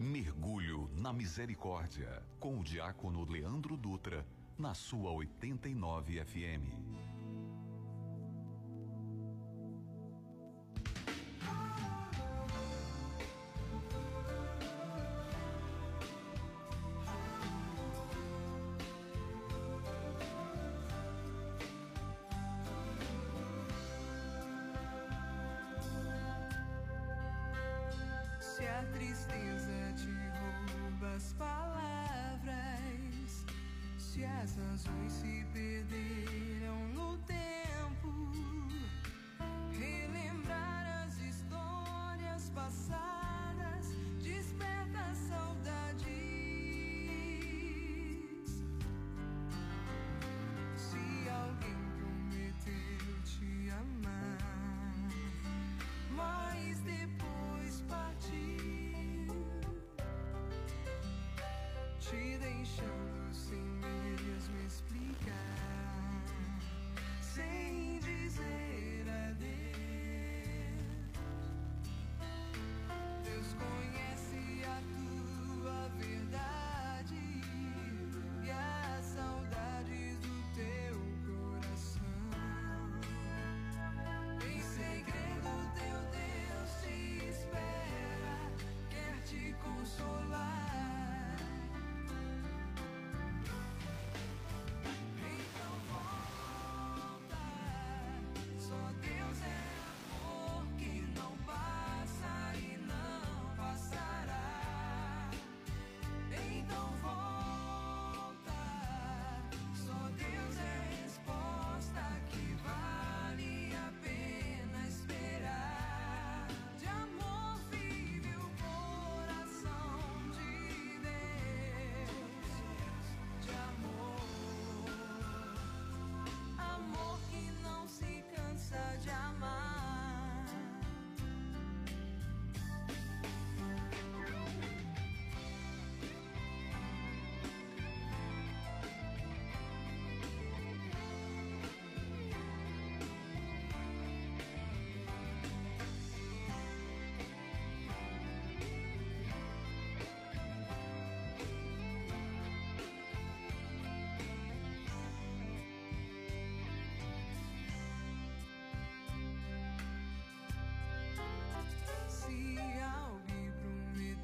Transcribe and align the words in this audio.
Mergulho 0.00 0.88
na 0.96 1.12
Misericórdia, 1.12 2.22
com 2.38 2.58
o 2.58 2.64
diácono 2.64 3.22
Leandro 3.30 3.76
Dutra, 3.76 4.26
na 4.58 4.72
sua 4.72 5.12
89 5.12 6.24
FM. 6.24 7.19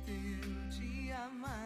eu 0.09 0.71
te 0.71 1.13
amar. 1.13 1.66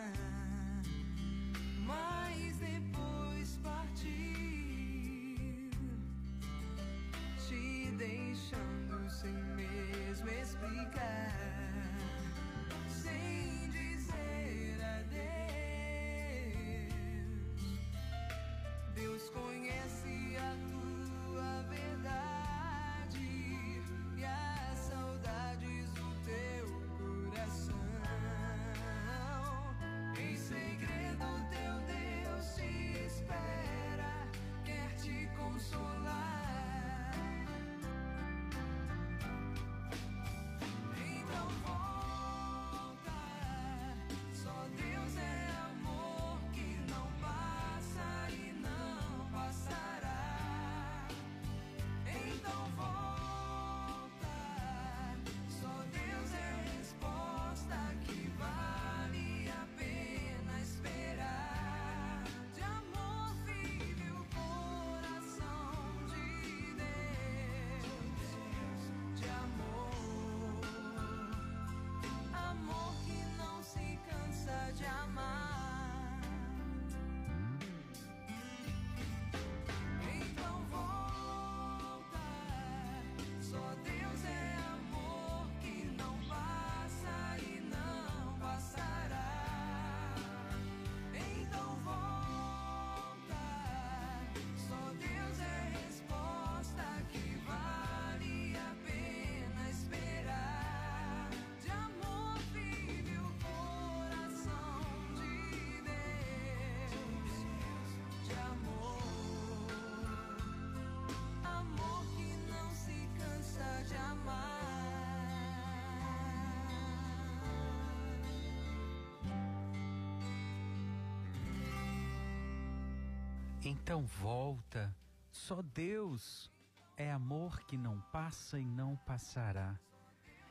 Então 123.71 124.03
volta, 124.03 124.93
só 125.31 125.63
Deus 125.63 126.51
é 126.97 127.13
amor 127.13 127.61
que 127.61 127.77
não 127.77 128.01
passa 128.13 128.59
e 128.59 128.65
não 128.65 128.97
passará. 128.97 129.79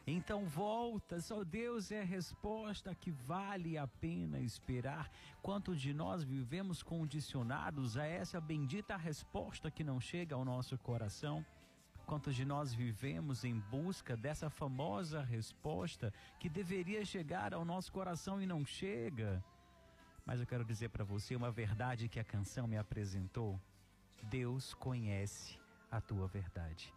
Então 0.08 0.46
volta, 0.46 1.20
só 1.20 1.44
Deus 1.44 1.92
é 1.92 2.00
a 2.00 2.06
resposta 2.06 2.96
que 2.96 3.12
vale 3.12 3.78
a 3.78 3.86
pena 3.86 4.40
esperar. 4.40 5.12
Quanto 5.42 5.76
de 5.76 5.94
nós 5.94 6.24
vivemos 6.24 6.82
condicionados 6.82 7.98
a 7.98 8.06
essa 8.06 8.40
bendita 8.40 8.96
resposta 8.96 9.70
que 9.70 9.84
não 9.84 10.00
chega 10.00 10.34
ao 10.36 10.46
nosso 10.46 10.78
coração? 10.78 11.46
Quantos 12.06 12.34
de 12.34 12.46
nós 12.46 12.74
vivemos 12.74 13.44
em 13.44 13.60
busca 13.60 14.16
dessa 14.16 14.50
famosa 14.50 15.22
resposta 15.22 16.14
que 16.40 16.48
deveria 16.48 17.04
chegar 17.04 17.54
ao 17.54 17.66
nosso 17.66 17.92
coração 17.92 18.42
e 18.42 18.46
não 18.46 18.66
chega? 18.66 19.44
Mas 20.30 20.40
eu 20.40 20.46
quero 20.46 20.64
dizer 20.64 20.90
para 20.90 21.04
você 21.04 21.36
uma 21.36 21.50
verdade 21.50 22.08
que 22.08 22.20
a 22.20 22.24
canção 22.24 22.68
me 22.68 22.78
apresentou. 22.78 23.60
Deus 24.22 24.76
conhece 24.76 25.58
a 25.90 26.00
tua 26.00 26.28
verdade. 26.28 26.94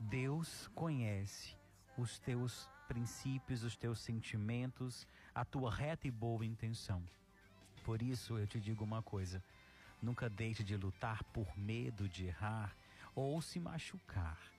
Deus 0.00 0.68
conhece 0.74 1.56
os 1.96 2.18
teus 2.18 2.68
princípios, 2.88 3.62
os 3.62 3.76
teus 3.76 4.00
sentimentos, 4.00 5.06
a 5.32 5.44
tua 5.44 5.72
reta 5.72 6.08
e 6.08 6.10
boa 6.10 6.44
intenção. 6.44 7.00
Por 7.84 8.02
isso 8.02 8.36
eu 8.36 8.44
te 8.44 8.58
digo 8.58 8.82
uma 8.82 9.04
coisa: 9.04 9.40
nunca 10.02 10.28
deixe 10.28 10.64
de 10.64 10.76
lutar 10.76 11.22
por 11.32 11.56
medo 11.56 12.08
de 12.08 12.26
errar 12.26 12.76
ou 13.14 13.40
se 13.40 13.60
machucar, 13.60 14.50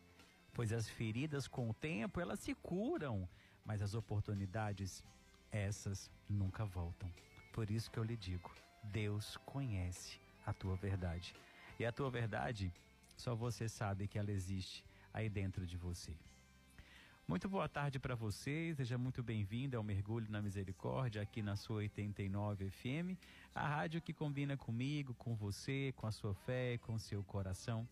pois 0.54 0.72
as 0.72 0.88
feridas 0.88 1.50
com 1.50 1.70
o 1.70 1.74
tempo 1.74 2.22
elas 2.22 2.40
se 2.40 2.56
curam, 2.56 3.28
mas 3.66 3.82
as 3.82 3.94
oportunidades 3.94 5.04
essas 5.52 6.10
nunca 6.30 6.64
voltam. 6.64 7.12
Por 7.56 7.72
isso 7.72 7.90
que 7.90 7.98
eu 7.98 8.04
lhe 8.04 8.18
digo: 8.18 8.54
Deus 8.84 9.38
conhece 9.46 10.20
a 10.46 10.52
tua 10.52 10.76
verdade. 10.76 11.34
E 11.80 11.86
a 11.86 11.92
tua 11.92 12.10
verdade, 12.10 12.70
só 13.16 13.34
você 13.34 13.70
sabe 13.70 14.10
que 14.10 14.20
ela 14.20 14.30
existe 14.30 14.84
aí 15.14 15.30
dentro 15.30 15.66
de 15.66 15.78
você. 15.78 16.12
Muito 17.26 17.48
boa 17.48 17.70
tarde 17.70 17.98
para 17.98 18.14
você, 18.14 18.74
seja 18.76 18.98
muito 18.98 19.24
bem-vindo 19.24 19.78
ao 19.78 19.84
Mergulho 19.84 20.30
na 20.30 20.42
Misericórdia 20.42 21.22
aqui 21.22 21.42
na 21.42 21.56
sua 21.56 21.78
89 21.78 22.70
FM, 22.70 23.18
a 23.56 23.66
rádio 23.66 24.02
que 24.02 24.12
combina 24.12 24.58
comigo, 24.58 25.14
com 25.14 25.34
você, 25.34 25.94
com 25.96 26.08
a 26.08 26.12
sua 26.12 26.34
fé, 26.34 26.78
com 26.80 27.00
seu 27.00 27.24
coração. 27.24 27.88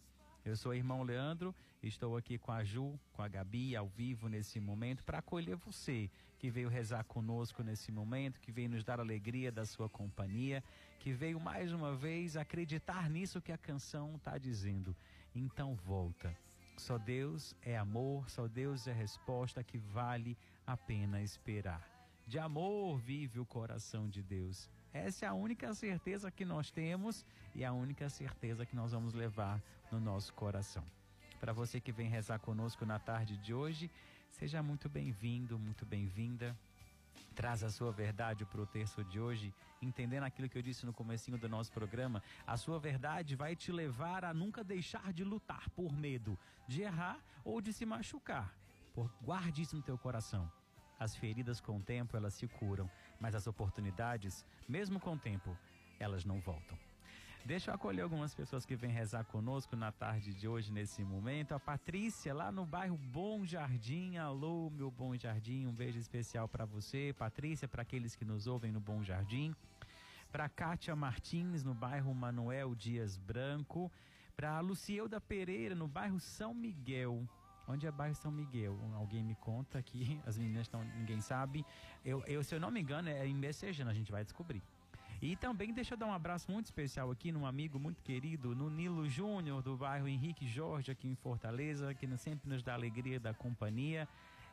Eu 0.45 0.55
sou 0.55 0.71
o 0.71 0.75
irmão 0.75 1.03
Leandro, 1.03 1.55
estou 1.81 2.17
aqui 2.17 2.37
com 2.37 2.51
a 2.51 2.63
Ju, 2.63 2.99
com 3.13 3.21
a 3.21 3.27
Gabi, 3.27 3.75
ao 3.75 3.87
vivo 3.87 4.27
nesse 4.27 4.59
momento, 4.59 5.03
para 5.03 5.19
acolher 5.19 5.55
você 5.55 6.09
que 6.37 6.49
veio 6.49 6.67
rezar 6.67 7.03
conosco 7.05 7.63
nesse 7.63 7.91
momento, 7.91 8.39
que 8.39 8.51
veio 8.51 8.69
nos 8.69 8.83
dar 8.83 8.99
alegria 8.99 9.51
da 9.51 9.65
sua 9.65 9.87
companhia, 9.87 10.63
que 10.99 11.13
veio 11.13 11.39
mais 11.39 11.71
uma 11.71 11.95
vez 11.95 12.35
acreditar 12.35 13.09
nisso 13.09 13.41
que 13.41 13.51
a 13.51 13.57
canção 13.57 14.15
está 14.15 14.37
dizendo. 14.37 14.95
Então 15.33 15.75
volta 15.75 16.35
só 16.77 16.97
Deus 16.97 17.55
é 17.61 17.77
amor, 17.77 18.29
só 18.29 18.47
Deus 18.47 18.87
é 18.87 18.93
resposta 18.93 19.63
que 19.63 19.77
vale 19.77 20.37
a 20.65 20.75
pena 20.75 21.21
esperar. 21.21 21.87
De 22.25 22.39
amor 22.39 22.97
vive 22.99 23.39
o 23.39 23.45
coração 23.45 24.09
de 24.09 24.23
Deus. 24.23 24.69
Essa 24.93 25.25
é 25.25 25.27
a 25.27 25.33
única 25.33 25.73
certeza 25.73 26.29
que 26.29 26.45
nós 26.45 26.69
temos 26.69 27.25
e 27.55 27.65
a 27.65 27.73
única 27.73 28.07
certeza 28.09 28.63
que 28.63 28.75
nós 28.75 28.91
vamos 28.91 29.15
levar 29.15 29.59
no 29.91 29.99
nosso 29.99 30.31
coração. 30.35 30.83
Para 31.39 31.51
você 31.51 31.79
que 31.81 31.91
vem 31.91 32.07
rezar 32.07 32.37
conosco 32.37 32.85
na 32.85 32.99
tarde 32.99 33.35
de 33.37 33.55
hoje, 33.55 33.89
seja 34.29 34.61
muito 34.61 34.87
bem-vindo, 34.87 35.57
muito 35.57 35.83
bem-vinda. 35.83 36.55
Traz 37.33 37.63
a 37.63 37.71
sua 37.71 37.91
verdade 37.91 38.45
para 38.45 38.61
o 38.61 38.67
terço 38.67 39.03
de 39.05 39.19
hoje, 39.19 39.51
entendendo 39.81 40.25
aquilo 40.25 40.47
que 40.47 40.59
eu 40.59 40.61
disse 40.61 40.85
no 40.85 40.93
comecinho 40.93 41.39
do 41.39 41.49
nosso 41.49 41.71
programa. 41.71 42.21
A 42.45 42.55
sua 42.55 42.77
verdade 42.77 43.35
vai 43.35 43.55
te 43.55 43.71
levar 43.71 44.23
a 44.23 44.31
nunca 44.31 44.63
deixar 44.63 45.11
de 45.11 45.23
lutar 45.23 45.67
por 45.71 45.91
medo 45.91 46.37
de 46.67 46.83
errar 46.83 47.17
ou 47.43 47.59
de 47.59 47.73
se 47.73 47.83
machucar. 47.83 48.55
Por, 48.93 49.11
guarde 49.23 49.63
isso 49.63 49.75
no 49.75 49.81
teu 49.81 49.97
coração. 49.97 50.49
As 50.99 51.15
feridas 51.15 51.59
com 51.59 51.77
o 51.77 51.81
tempo 51.81 52.15
elas 52.15 52.33
se 52.33 52.47
curam, 52.47 52.89
mas 53.19 53.35
as 53.35 53.47
oportunidades, 53.47 54.45
mesmo 54.67 54.99
com 54.99 55.13
o 55.13 55.19
tempo, 55.19 55.57
elas 55.99 56.23
não 56.25 56.39
voltam. 56.39 56.77
Deixa 57.45 57.71
eu 57.71 57.75
acolher 57.75 58.03
algumas 58.03 58.33
pessoas 58.33 58.65
que 58.65 58.73
vêm 58.73 58.89
rezar 58.89 59.25
conosco 59.25 59.75
na 59.75 59.91
tarde 59.91 60.33
de 60.33 60.47
hoje, 60.47 60.71
nesse 60.71 61.03
momento. 61.03 61.53
A 61.53 61.59
Patrícia, 61.59 62.33
lá 62.33 62.53
no 62.53 62.65
bairro 62.65 62.95
Bom 62.95 63.43
Jardim. 63.43 64.15
Alô, 64.15 64.69
meu 64.69 64.89
Bom 64.89 65.13
Jardim. 65.17 65.65
Um 65.65 65.73
beijo 65.73 65.99
especial 65.99 66.47
para 66.47 66.63
você, 66.63 67.13
Patrícia, 67.17 67.67
para 67.67 67.81
aqueles 67.81 68.15
que 68.15 68.23
nos 68.23 68.47
ouvem 68.47 68.71
no 68.71 68.79
Bom 68.79 69.03
Jardim. 69.03 69.53
Para 70.31 70.47
Kátia 70.47 70.95
Martins, 70.95 71.65
no 71.65 71.73
bairro 71.73 72.15
Manuel 72.15 72.73
Dias 72.75 73.17
Branco. 73.17 73.91
Para 74.37 74.57
Lucielda 74.61 75.19
Pereira, 75.19 75.75
no 75.75 75.87
bairro 75.87 76.21
São 76.21 76.53
Miguel. 76.53 77.27
Onde 77.67 77.87
é 77.87 77.91
bairro 77.91 78.15
São 78.15 78.31
Miguel? 78.31 78.77
Alguém 78.95 79.23
me 79.23 79.35
conta 79.35 79.77
aqui, 79.79 80.19
as 80.25 80.37
meninas 80.37 80.63
estão, 80.63 80.83
ninguém 80.97 81.21
sabe. 81.21 81.65
Eu, 82.03 82.23
eu, 82.25 82.43
se 82.43 82.55
eu 82.55 82.59
não 82.59 82.69
me 82.69 82.81
engano, 82.81 83.09
é 83.09 83.25
em 83.25 83.33
Messejana, 83.33 83.91
a 83.91 83.93
gente 83.93 84.11
vai 84.11 84.23
descobrir. 84.23 84.61
E 85.21 85.37
também 85.37 85.71
deixa 85.71 85.93
eu 85.93 85.97
dar 85.97 86.07
um 86.07 86.13
abraço 86.13 86.51
muito 86.51 86.65
especial 86.65 87.09
aqui 87.09 87.31
num 87.31 87.45
amigo 87.45 87.79
muito 87.79 88.03
querido, 88.03 88.53
no 88.53 88.69
Nilo 88.69 89.07
Júnior, 89.07 89.61
do 89.61 89.77
bairro 89.77 90.05
Henrique 90.05 90.45
Jorge, 90.45 90.91
aqui 90.91 91.07
em 91.07 91.15
Fortaleza, 91.15 91.93
que 91.93 92.05
sempre 92.17 92.49
nos 92.49 92.61
dá 92.61 92.73
alegria 92.73 93.21
da 93.21 93.33
companhia. 93.33 94.05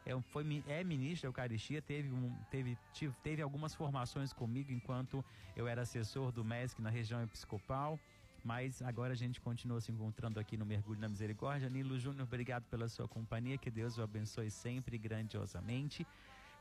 É, 0.06 0.18
foi, 0.20 0.62
é 0.68 0.84
ministro 0.84 1.22
da 1.22 1.28
Eucaristia, 1.28 1.82
teve, 1.82 2.12
um, 2.12 2.32
teve, 2.50 2.78
tive, 2.92 3.12
teve 3.22 3.42
algumas 3.42 3.74
formações 3.74 4.32
comigo 4.32 4.70
enquanto 4.72 5.24
eu 5.56 5.66
era 5.66 5.82
assessor 5.82 6.30
do 6.30 6.44
MESC 6.44 6.80
na 6.80 6.88
região 6.88 7.20
episcopal. 7.20 7.98
Mas 8.42 8.80
agora 8.82 9.12
a 9.12 9.16
gente 9.16 9.40
continua 9.40 9.80
se 9.80 9.92
encontrando 9.92 10.40
aqui 10.40 10.56
no 10.56 10.64
Mergulho 10.64 11.00
na 11.00 11.08
Misericórdia. 11.08 11.68
Nilo 11.68 11.98
Júnior, 11.98 12.22
obrigado 12.24 12.64
pela 12.64 12.88
sua 12.88 13.06
companhia. 13.06 13.58
Que 13.58 13.70
Deus 13.70 13.98
o 13.98 14.02
abençoe 14.02 14.50
sempre 14.50 14.96
grandiosamente. 14.96 16.06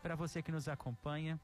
Para 0.02 0.16
você 0.16 0.42
que 0.42 0.52
nos 0.52 0.68
acompanha, 0.68 1.40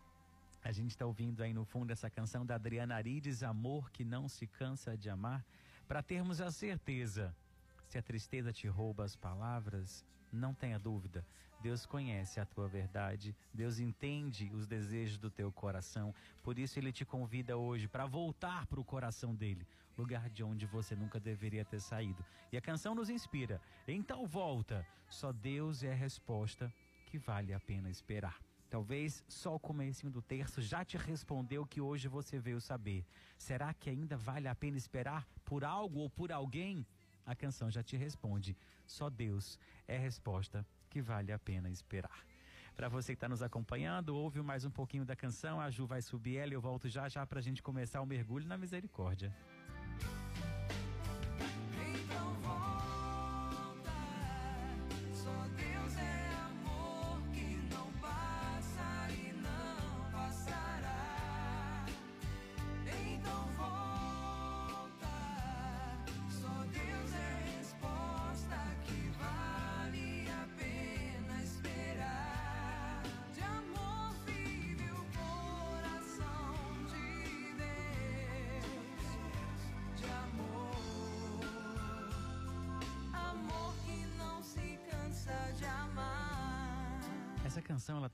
a 0.64 0.72
gente 0.72 0.92
está 0.92 1.06
ouvindo 1.06 1.44
aí 1.44 1.54
no 1.54 1.64
fundo 1.64 1.92
essa 1.92 2.10
canção 2.10 2.46
da 2.46 2.56
Adriana 2.56 2.96
Arides, 2.96 3.44
Amor 3.44 3.92
que 3.92 4.04
não 4.04 4.28
se 4.28 4.48
cansa 4.48 4.98
de 4.98 5.10
amar, 5.10 5.46
para 5.88 6.02
termos 6.02 6.42
a 6.42 6.52
certeza, 6.52 7.36
se 7.88 7.98
a 7.98 8.02
tristeza 8.02 8.52
te 8.52 8.68
rouba 8.68 9.04
as 9.04 9.16
palavras, 9.16 10.04
não 10.32 10.54
tenha 10.54 10.80
dúvida, 10.80 11.26
Deus 11.66 11.84
conhece 11.84 12.40
a 12.40 12.46
tua 12.46 12.68
verdade, 12.68 13.36
Deus 13.52 13.80
entende 13.80 14.52
os 14.54 14.68
desejos 14.68 15.18
do 15.18 15.32
teu 15.32 15.52
coração, 15.52 16.14
por 16.44 16.60
isso 16.60 16.78
ele 16.78 16.92
te 16.92 17.04
convida 17.04 17.58
hoje 17.58 17.88
para 17.88 18.06
voltar 18.06 18.68
para 18.68 18.80
o 18.80 18.86
coração 18.86 19.34
dele, 19.34 19.66
lugar 19.98 20.30
de 20.30 20.44
onde 20.44 20.68
você 20.68 20.96
nunca 20.96 21.20
deveria 21.20 21.66
ter 21.66 21.80
saído. 21.80 22.24
E 22.52 22.56
a 22.56 22.62
canção 22.62 22.94
nos 22.94 23.10
inspira, 23.10 23.60
então 23.88 24.28
volta, 24.28 24.86
só 25.10 25.32
Deus 25.32 25.82
é 25.82 25.92
a 25.92 25.96
resposta 25.96 26.72
que 27.08 27.18
vale 27.18 27.52
a 27.52 27.60
pena 27.60 27.90
esperar. 27.90 28.40
Talvez 28.70 29.24
só 29.28 29.56
o 29.56 29.60
começo 29.60 30.08
do 30.08 30.22
terço 30.22 30.62
já 30.62 30.86
te 30.86 30.98
respondeu 30.98 31.66
que 31.66 31.82
hoje 31.82 32.08
você 32.08 32.38
veio 32.38 32.62
saber. 32.62 33.04
Será 33.40 33.74
que 33.74 33.90
ainda 33.90 34.16
vale 34.16 34.48
a 34.48 34.54
pena 34.54 34.78
esperar 34.78 35.28
por 35.44 35.64
algo 35.64 36.02
ou 36.02 36.12
por 36.12 36.32
alguém? 36.32 36.86
A 37.26 37.36
canção 37.36 37.72
já 37.72 37.82
te 37.82 37.98
responde. 37.98 38.56
Só 38.86 39.10
Deus 39.10 39.58
é 39.88 39.98
a 39.98 40.00
resposta 40.00 40.64
que 40.96 41.02
vale 41.02 41.34
a 41.34 41.38
pena 41.38 41.70
esperar. 41.70 42.26
Para 42.74 42.88
você 42.88 43.12
que 43.12 43.18
está 43.18 43.28
nos 43.28 43.44
acompanhando, 43.44 44.16
ouve 44.16 44.42
mais 44.42 44.64
um 44.64 44.72
pouquinho 44.72 45.04
da 45.04 45.14
canção. 45.14 45.60
A 45.60 45.70
Ju 45.70 45.86
vai 45.86 46.02
subir 46.02 46.38
ela 46.38 46.52
e 46.52 46.54
eu 46.54 46.62
volto 46.62 46.88
já 46.88 47.10
já 47.10 47.28
para 47.28 47.40
a 47.40 47.42
gente 47.42 47.62
começar 47.62 48.00
o 48.02 48.06
mergulho 48.06 48.48
na 48.48 48.58
misericórdia. 48.58 49.30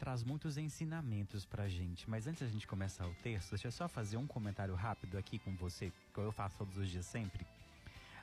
Traz 0.02 0.24
muitos 0.24 0.58
ensinamentos 0.58 1.46
pra 1.46 1.70
gente, 1.70 2.10
mas 2.10 2.26
antes 2.26 2.42
da 2.42 2.48
gente 2.48 2.66
começar 2.66 3.06
o 3.06 3.14
texto, 3.22 3.52
deixa 3.52 3.68
eu 3.68 3.72
só 3.72 3.88
fazer 3.88 4.18
um 4.18 4.26
comentário 4.26 4.74
rápido 4.74 5.16
aqui 5.16 5.38
com 5.38 5.56
você, 5.56 5.94
que 6.12 6.20
eu 6.20 6.32
faço 6.32 6.58
todos 6.58 6.76
os 6.76 6.90
dias 6.90 7.06
sempre. 7.06 7.46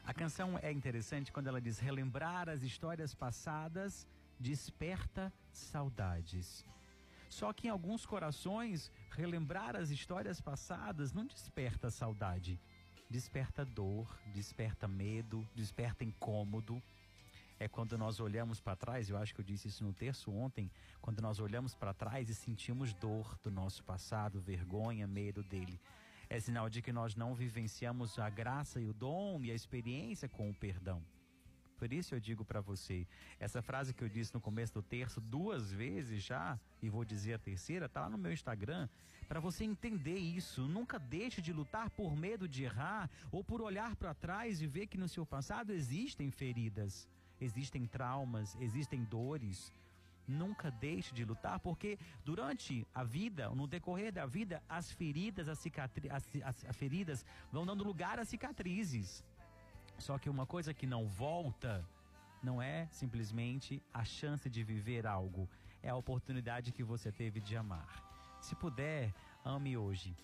A 0.05 0.13
canção 0.13 0.59
é 0.61 0.73
interessante 0.73 1.31
quando 1.31 1.47
ela 1.47 1.61
diz 1.61 1.79
relembrar 1.79 2.49
as 2.49 2.65
histórias 2.65 3.15
passadas 3.15 4.09
desperta 4.41 5.33
saudades. 5.53 6.65
Só 7.29 7.53
que 7.53 7.69
em 7.69 7.71
alguns 7.71 8.05
corações, 8.05 8.91
relembrar 9.13 9.77
as 9.77 9.91
histórias 9.91 10.41
passadas 10.41 11.13
não 11.13 11.27
desperta 11.27 11.91
saudade. 11.91 12.59
Desperta 13.09 13.65
dor, 13.65 14.19
desperta 14.35 14.89
medo, 14.89 15.49
desperta 15.55 16.03
incômodo. 16.03 16.83
É 17.61 17.67
quando 17.67 17.99
nós 17.99 18.21
olhamos 18.21 18.61
para 18.61 18.77
trás, 18.77 19.11
eu 19.11 19.17
acho 19.17 19.35
que 19.35 19.41
eu 19.41 19.45
disse 19.45 19.69
isso 19.69 19.83
no 19.83 19.93
terço 19.93 20.31
ontem, 20.31 20.71
quando 21.01 21.21
nós 21.21 21.41
olhamos 21.41 21.75
para 21.75 21.93
trás 21.93 22.29
e 22.31 22.35
sentimos 22.35 22.95
dor 22.95 23.37
do 23.43 23.51
nosso 23.51 23.83
passado, 23.83 24.41
vergonha, 24.41 25.07
medo 25.07 25.43
dele. 25.43 25.81
É 26.31 26.39
sinal 26.39 26.69
de 26.69 26.81
que 26.81 26.93
nós 26.93 27.17
não 27.17 27.35
vivenciamos 27.35 28.19
a 28.19 28.31
graça 28.31 28.81
e 28.81 28.87
o 28.87 28.93
dom 28.93 29.43
e 29.43 29.51
a 29.51 29.55
experiência 29.55 30.29
com 30.29 30.49
o 30.49 30.55
perdão. 30.55 31.03
Por 31.77 31.93
isso 31.93 32.15
eu 32.15 32.21
digo 32.21 32.45
para 32.45 32.61
você, 32.61 33.07
essa 33.39 33.63
frase 33.63 33.95
que 33.95 34.03
eu 34.03 34.09
disse 34.09 34.35
no 34.35 34.41
começo 34.41 34.75
do 34.75 34.83
terço 34.83 35.21
duas 35.21 35.73
vezes 35.73 36.23
já, 36.23 36.59
e 36.83 36.89
vou 36.89 37.05
dizer 37.05 37.35
a 37.35 37.39
terceira, 37.39 37.87
está 37.87 38.03
lá 38.03 38.11
no 38.11 38.19
meu 38.19 38.33
Instagram, 38.33 38.89
para 39.29 39.41
você 39.41 39.65
entender 39.65 40.19
isso. 40.19 40.67
Nunca 40.67 40.99
deixe 40.99 41.41
de 41.41 41.53
lutar 41.53 41.91
por 41.91 42.17
medo 42.17 42.49
de 42.49 42.65
errar 42.65 43.11
ou 43.31 43.43
por 43.45 43.61
olhar 43.61 43.95
para 43.97 44.15
trás 44.15 44.61
e 44.61 44.67
ver 44.67 44.87
que 44.87 44.99
no 44.99 45.09
seu 45.09 45.25
passado 45.25 45.73
existem 45.73 46.31
feridas 46.31 47.09
existem 47.41 47.87
traumas, 47.87 48.57
existem 48.61 49.05
dores. 49.05 49.73
Nunca 50.27 50.71
deixe 50.71 51.15
de 51.15 51.25
lutar, 51.25 51.59
porque 51.59 51.99
durante 52.25 52.87
a 52.95 53.03
vida, 53.03 53.49
no 53.51 53.67
decorrer 53.67 54.13
da 54.13 54.27
vida, 54.27 54.63
as 54.69 54.93
feridas, 54.93 55.49
as, 55.49 55.59
cicatri 55.59 56.11
as, 56.11 56.25
as, 56.45 56.65
as 56.67 56.77
feridas 56.77 57.25
vão 57.51 57.65
dando 57.65 57.83
lugar 57.83 58.19
a 58.19 58.25
cicatrizes. 58.25 59.25
Só 59.99 60.19
que 60.19 60.29
uma 60.29 60.47
coisa 60.47 60.75
que 60.75 60.87
não 60.87 61.09
volta 61.09 61.85
não 62.43 62.61
é 62.61 62.87
simplesmente 62.91 63.83
a 63.93 64.05
chance 64.05 64.49
de 64.49 64.63
viver 64.63 65.07
algo, 65.07 65.49
é 65.83 65.89
a 65.89 65.97
oportunidade 65.97 66.73
que 66.73 66.85
você 66.85 67.11
teve 67.11 67.41
de 67.41 67.57
amar. 67.57 68.05
Se 68.41 68.55
puder, 68.55 69.13
ame 69.45 69.77
hoje. 69.77 70.15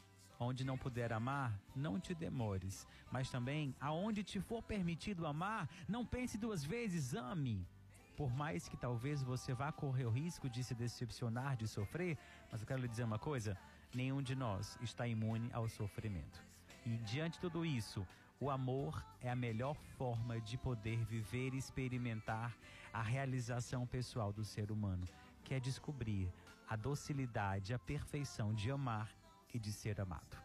Onde 0.45 0.63
não 0.63 0.77
puder 0.77 1.11
amar, 1.11 1.59
não 1.75 1.99
te 1.99 2.15
demores. 2.15 2.87
Mas 3.11 3.31
também, 3.31 3.75
aonde 3.81 4.23
te 4.23 4.39
for 4.41 4.63
permitido 4.63 5.27
amar, 5.27 5.69
não 5.89 6.05
pense 6.05 6.37
duas 6.37 6.63
vezes, 6.63 7.15
ame. 7.15 7.67
Por 8.15 8.31
mais 8.31 8.69
que 8.69 8.77
talvez 8.77 9.23
você 9.23 9.55
vá 9.55 9.73
correr 9.73 10.05
o 10.05 10.11
risco 10.11 10.49
de 10.49 10.63
se 10.63 10.75
decepcionar, 10.75 11.57
de 11.57 11.67
sofrer, 11.67 12.19
mas 12.53 12.61
eu 12.61 12.67
quero 12.67 12.83
lhe 12.83 12.89
dizer 12.89 13.05
uma 13.05 13.19
coisa: 13.19 13.57
nenhum 13.95 14.23
de 14.23 14.35
nós 14.35 14.79
está 14.83 15.07
imune 15.09 15.49
ao 15.53 15.67
sofrimento. 15.67 16.45
E 16.85 16.91
diante 16.99 17.35
de 17.35 17.41
tudo 17.41 17.65
isso, 17.65 18.07
o 18.39 18.51
amor 18.51 19.03
é 19.23 19.31
a 19.31 19.35
melhor 19.35 19.75
forma 19.97 20.39
de 20.41 20.59
poder 20.59 21.03
viver 21.07 21.55
e 21.55 21.59
experimentar 21.59 22.55
a 22.93 23.03
realização 23.03 23.87
pessoal 23.87 24.31
do 24.31 24.45
ser 24.45 24.71
humano, 24.71 25.09
que 25.43 25.55
é 25.55 25.59
descobrir 25.59 26.31
a 26.69 26.77
docilidade, 26.77 27.73
a 27.73 27.79
perfeição 27.79 28.53
de 28.53 28.71
amar 28.71 29.09
e 29.55 29.59
de 29.59 29.73
ser 29.73 30.01
amado. 30.01 30.37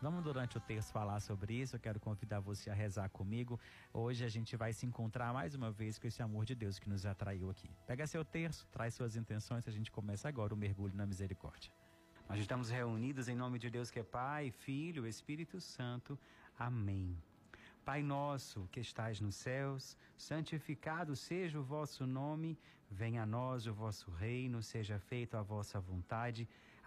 Vamos 0.00 0.22
durante 0.22 0.56
o 0.56 0.60
texto 0.60 0.92
falar 0.92 1.18
sobre 1.18 1.54
isso. 1.54 1.74
Eu 1.74 1.80
quero 1.80 1.98
convidar 1.98 2.38
você 2.38 2.70
a 2.70 2.74
rezar 2.74 3.08
comigo. 3.08 3.58
Hoje 3.92 4.24
a 4.24 4.28
gente 4.28 4.56
vai 4.56 4.72
se 4.72 4.86
encontrar 4.86 5.32
mais 5.32 5.56
uma 5.56 5.72
vez 5.72 5.98
com 5.98 6.06
esse 6.06 6.22
amor 6.22 6.44
de 6.44 6.54
Deus 6.54 6.78
que 6.78 6.88
nos 6.88 7.04
atraiu 7.04 7.50
aqui. 7.50 7.68
Pega 7.84 8.06
seu 8.06 8.24
terço, 8.24 8.68
traz 8.70 8.94
suas 8.94 9.16
intenções. 9.16 9.66
A 9.66 9.72
gente 9.72 9.90
começa 9.90 10.28
agora 10.28 10.54
o 10.54 10.56
mergulho 10.56 10.94
na 10.94 11.04
misericórdia. 11.04 11.72
Nós 12.28 12.38
estamos 12.38 12.70
reunidos 12.70 13.26
em 13.28 13.34
nome 13.34 13.58
de 13.58 13.70
Deus 13.70 13.90
que 13.90 13.98
é 13.98 14.04
Pai, 14.04 14.52
Filho, 14.52 15.04
Espírito 15.04 15.60
Santo. 15.60 16.16
Amém. 16.56 17.20
Pai 17.84 18.02
nosso 18.02 18.68
que 18.70 18.78
estais 18.78 19.18
nos 19.18 19.34
céus, 19.34 19.96
santificado 20.16 21.16
seja 21.16 21.58
o 21.58 21.62
vosso 21.62 22.06
nome. 22.06 22.56
Venha 22.88 23.22
a 23.22 23.26
nós 23.26 23.66
o 23.66 23.74
vosso 23.74 24.10
reino. 24.12 24.62
Seja 24.62 24.98
feita 25.00 25.40
a 25.40 25.42
vossa 25.42 25.80
vontade 25.80 26.48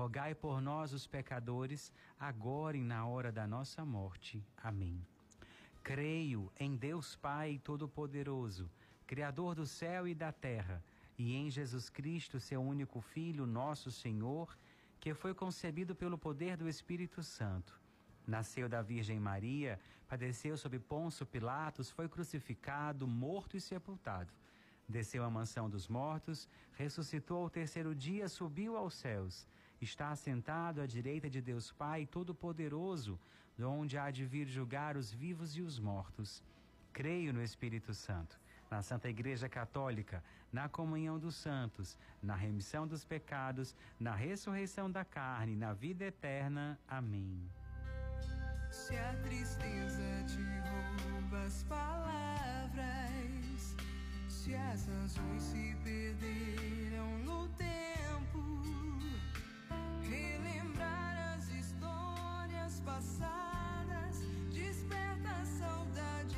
rogai 0.00 0.34
por 0.34 0.62
nós, 0.62 0.94
os 0.94 1.06
pecadores, 1.06 1.92
agora 2.18 2.74
e 2.74 2.82
na 2.82 3.06
hora 3.06 3.30
da 3.30 3.46
nossa 3.46 3.84
morte. 3.84 4.42
Amém. 4.56 5.06
Creio 5.82 6.50
em 6.58 6.74
Deus 6.74 7.16
Pai 7.16 7.60
Todo-Poderoso, 7.62 8.70
Criador 9.06 9.54
do 9.54 9.66
céu 9.66 10.08
e 10.08 10.14
da 10.14 10.32
terra, 10.32 10.82
e 11.18 11.36
em 11.36 11.50
Jesus 11.50 11.90
Cristo, 11.90 12.40
seu 12.40 12.62
único 12.62 13.02
Filho, 13.02 13.44
nosso 13.44 13.90
Senhor, 13.90 14.56
que 14.98 15.12
foi 15.12 15.34
concebido 15.34 15.94
pelo 15.94 16.16
poder 16.16 16.56
do 16.56 16.66
Espírito 16.66 17.22
Santo. 17.22 17.78
Nasceu 18.26 18.70
da 18.70 18.80
Virgem 18.80 19.20
Maria, 19.20 19.78
padeceu 20.08 20.56
sob 20.56 20.78
Ponço 20.78 21.26
Pilatos, 21.26 21.90
foi 21.90 22.08
crucificado, 22.08 23.06
morto 23.06 23.54
e 23.54 23.60
sepultado 23.60 24.32
Desceu 24.90 25.22
à 25.22 25.30
mansão 25.30 25.70
dos 25.70 25.86
mortos, 25.86 26.48
ressuscitou 26.72 27.44
ao 27.44 27.48
terceiro 27.48 27.94
dia, 27.94 28.28
subiu 28.28 28.76
aos 28.76 28.94
céus. 28.94 29.46
Está 29.80 30.10
assentado 30.10 30.80
à 30.80 30.86
direita 30.86 31.30
de 31.30 31.40
Deus 31.40 31.72
Pai 31.72 32.06
Todo-Poderoso, 32.06 33.18
de 33.56 33.64
onde 33.64 33.96
há 33.96 34.10
de 34.10 34.24
vir 34.24 34.46
julgar 34.46 34.96
os 34.96 35.10
vivos 35.10 35.56
e 35.56 35.62
os 35.62 35.78
mortos. 35.78 36.42
Creio 36.92 37.32
no 37.32 37.42
Espírito 37.42 37.94
Santo, 37.94 38.38
na 38.70 38.82
Santa 38.82 39.08
Igreja 39.08 39.48
Católica, 39.48 40.22
na 40.52 40.68
comunhão 40.68 41.18
dos 41.18 41.34
santos, 41.36 41.96
na 42.22 42.34
remissão 42.34 42.86
dos 42.86 43.04
pecados, 43.04 43.74
na 43.98 44.14
ressurreição 44.14 44.90
da 44.90 45.04
carne, 45.04 45.56
na 45.56 45.72
vida 45.72 46.04
eterna. 46.04 46.78
Amém. 46.86 47.40
Se 48.70 48.96
a 48.96 49.14
tristeza 49.22 50.24
te 50.26 51.10
rouba 51.10 51.42
as 51.42 51.62
palavras 51.64 52.20
se 54.28 54.54
as 54.54 54.86
razões 54.86 55.42
se 55.42 55.76
perderam 55.84 56.79
passadas 62.84 64.20
desperta 64.52 65.44
saudade. 65.58 66.36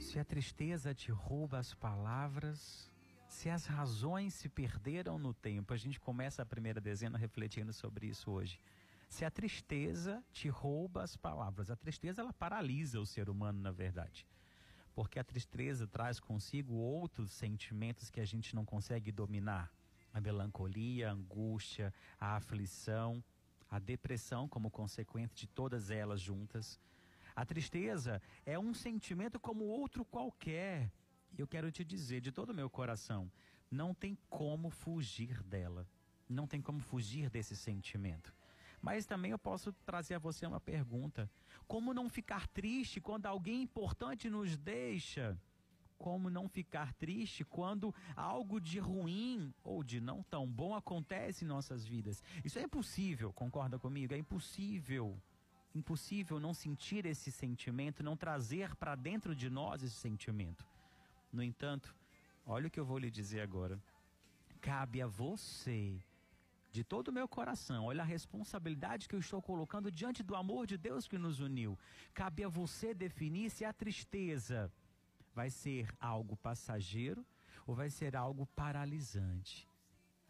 Se 0.00 0.18
a 0.18 0.24
tristeza 0.24 0.94
te 0.94 1.10
rouba 1.10 1.58
as 1.58 1.74
palavras, 1.74 2.90
se 3.28 3.48
as 3.48 3.66
razões 3.66 4.34
se 4.34 4.48
perderam 4.48 5.18
no 5.18 5.32
tempo, 5.32 5.72
a 5.72 5.76
gente 5.76 6.00
começa 6.00 6.42
a 6.42 6.46
primeira 6.46 6.80
dezena 6.80 7.16
refletindo 7.16 7.72
sobre 7.72 8.06
isso 8.06 8.30
hoje. 8.30 8.60
Se 9.08 9.24
a 9.24 9.30
tristeza 9.30 10.22
te 10.32 10.48
rouba 10.48 11.02
as 11.02 11.16
palavras, 11.16 11.70
a 11.70 11.76
tristeza 11.76 12.22
ela 12.22 12.32
paralisa 12.32 13.00
o 13.00 13.06
ser 13.06 13.28
humano, 13.28 13.60
na 13.60 13.72
verdade 13.72 14.26
porque 14.94 15.18
a 15.18 15.24
tristeza 15.24 15.86
traz 15.86 16.20
consigo 16.20 16.74
outros 16.74 17.32
sentimentos 17.32 18.10
que 18.10 18.20
a 18.20 18.24
gente 18.24 18.54
não 18.54 18.64
consegue 18.64 19.10
dominar. 19.10 19.72
A 20.12 20.20
melancolia, 20.20 21.08
a 21.08 21.12
angústia, 21.12 21.94
a 22.18 22.36
aflição, 22.36 23.22
a 23.70 23.78
depressão 23.78 24.48
como 24.48 24.70
consequência 24.70 25.36
de 25.36 25.46
todas 25.46 25.90
elas 25.90 26.20
juntas. 26.20 26.80
A 27.36 27.44
tristeza 27.44 28.20
é 28.44 28.58
um 28.58 28.74
sentimento 28.74 29.38
como 29.38 29.64
outro 29.64 30.04
qualquer. 30.04 30.90
E 31.32 31.40
eu 31.40 31.46
quero 31.46 31.70
te 31.70 31.84
dizer 31.84 32.20
de 32.20 32.32
todo 32.32 32.50
o 32.50 32.54
meu 32.54 32.68
coração, 32.68 33.30
não 33.70 33.94
tem 33.94 34.18
como 34.28 34.68
fugir 34.68 35.42
dela. 35.44 35.86
Não 36.28 36.46
tem 36.46 36.60
como 36.60 36.80
fugir 36.80 37.30
desse 37.30 37.56
sentimento. 37.56 38.34
Mas 38.80 39.06
também 39.06 39.30
eu 39.30 39.38
posso 39.38 39.72
trazer 39.84 40.14
a 40.14 40.18
você 40.18 40.46
uma 40.46 40.60
pergunta: 40.60 41.30
como 41.66 41.94
não 41.94 42.08
ficar 42.08 42.48
triste 42.48 43.00
quando 43.00 43.26
alguém 43.26 43.62
importante 43.62 44.30
nos 44.30 44.56
deixa? 44.56 45.38
Como 46.00 46.30
não 46.30 46.48
ficar 46.48 46.94
triste 46.94 47.44
quando 47.44 47.94
algo 48.16 48.58
de 48.58 48.78
ruim 48.78 49.52
ou 49.62 49.84
de 49.84 50.00
não 50.00 50.22
tão 50.22 50.46
bom 50.46 50.74
acontece 50.74 51.44
em 51.44 51.48
nossas 51.48 51.84
vidas? 51.84 52.22
Isso 52.42 52.58
é 52.58 52.62
impossível, 52.62 53.34
concorda 53.34 53.78
comigo? 53.78 54.14
É 54.14 54.16
impossível. 54.16 55.14
Impossível 55.74 56.40
não 56.40 56.54
sentir 56.54 57.04
esse 57.04 57.30
sentimento, 57.30 58.02
não 58.02 58.16
trazer 58.16 58.74
para 58.76 58.94
dentro 58.94 59.36
de 59.36 59.50
nós 59.50 59.82
esse 59.82 59.94
sentimento. 59.94 60.66
No 61.30 61.42
entanto, 61.42 61.94
olha 62.46 62.68
o 62.68 62.70
que 62.70 62.80
eu 62.80 62.84
vou 62.86 62.96
lhe 62.96 63.10
dizer 63.10 63.42
agora. 63.42 63.78
Cabe 64.58 65.02
a 65.02 65.06
você 65.06 66.02
de 66.72 66.82
todo 66.82 67.08
o 67.08 67.12
meu 67.12 67.28
coração, 67.28 67.84
olha 67.84 68.00
a 68.00 68.06
responsabilidade 68.06 69.06
que 69.06 69.14
eu 69.14 69.20
estou 69.20 69.42
colocando 69.42 69.92
diante 69.92 70.22
do 70.22 70.34
amor 70.34 70.66
de 70.66 70.78
Deus 70.78 71.06
que 71.06 71.18
nos 71.18 71.40
uniu. 71.40 71.78
Cabe 72.14 72.42
a 72.42 72.48
você 72.48 72.94
definir 72.94 73.50
se 73.50 73.66
a 73.66 73.72
tristeza 73.72 74.72
vai 75.34 75.50
ser 75.50 75.92
algo 76.00 76.36
passageiro 76.36 77.24
ou 77.66 77.74
vai 77.74 77.90
ser 77.90 78.16
algo 78.16 78.46
paralisante. 78.56 79.68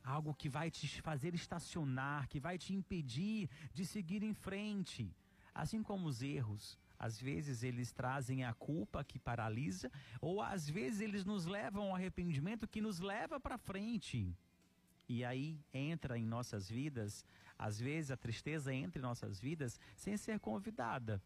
Algo 0.02 0.34
que 0.34 0.48
vai 0.48 0.70
te 0.70 1.00
fazer 1.02 1.34
estacionar, 1.34 2.28
que 2.28 2.40
vai 2.40 2.56
te 2.56 2.72
impedir 2.72 3.48
de 3.72 3.84
seguir 3.84 4.22
em 4.22 4.32
frente. 4.32 5.14
Assim 5.54 5.82
como 5.82 6.08
os 6.08 6.22
erros, 6.22 6.78
Às 7.00 7.18
vezes 7.18 7.62
eles 7.62 7.92
trazem 7.92 8.44
a 8.44 8.52
culpa 8.52 9.02
que 9.02 9.18
paralisa, 9.18 9.90
ou 10.20 10.42
às 10.42 10.68
vezes 10.68 11.00
eles 11.00 11.24
nos 11.24 11.46
levam 11.46 11.84
ao 11.84 11.94
arrependimento 11.94 12.68
que 12.68 12.82
nos 12.82 13.00
leva 13.00 13.40
para 13.40 13.56
frente. 13.56 14.36
E 15.08 15.24
aí 15.24 15.58
entra 15.72 16.18
em 16.18 16.26
nossas 16.26 16.68
vidas, 16.68 17.24
às 17.58 17.80
vezes 17.80 18.10
a 18.10 18.18
tristeza 18.18 18.72
entra 18.74 18.98
em 18.98 19.02
nossas 19.02 19.40
vidas 19.40 19.80
sem 19.96 20.14
ser 20.18 20.38
convidada. 20.38 21.22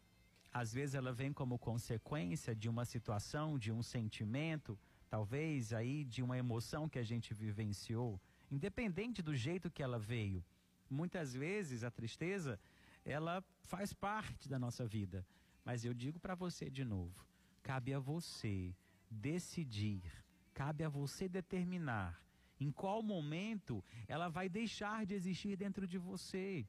Às 0.61 0.73
vezes 0.73 0.95
ela 0.95 1.11
vem 1.11 1.33
como 1.33 1.59
consequência 1.59 2.55
de 2.55 2.69
uma 2.69 2.85
situação, 2.85 3.59
de 3.59 3.73
um 3.73 3.83
sentimento, 3.83 4.79
talvez 5.09 5.73
aí 5.73 6.05
de 6.05 6.23
uma 6.23 6.37
emoção 6.37 6.87
que 6.87 6.97
a 6.97 7.03
gente 7.03 7.33
vivenciou, 7.33 8.21
independente 8.49 9.21
do 9.21 9.35
jeito 9.35 9.69
que 9.69 9.83
ela 9.83 9.99
veio. 9.99 10.41
Muitas 10.89 11.33
vezes 11.33 11.83
a 11.83 11.91
tristeza, 11.91 12.57
ela 13.03 13.43
faz 13.63 13.91
parte 13.91 14.47
da 14.47 14.57
nossa 14.57 14.87
vida. 14.87 15.27
Mas 15.65 15.83
eu 15.83 15.93
digo 15.93 16.21
para 16.21 16.35
você 16.35 16.69
de 16.69 16.85
novo: 16.85 17.27
cabe 17.61 17.93
a 17.93 17.99
você 17.99 18.73
decidir, 19.11 20.09
cabe 20.53 20.85
a 20.85 20.87
você 20.87 21.27
determinar 21.27 22.17
em 22.57 22.71
qual 22.71 23.03
momento 23.03 23.83
ela 24.07 24.29
vai 24.29 24.47
deixar 24.47 25.05
de 25.05 25.15
existir 25.15 25.57
dentro 25.57 25.85
de 25.85 25.97
você. 25.97 26.65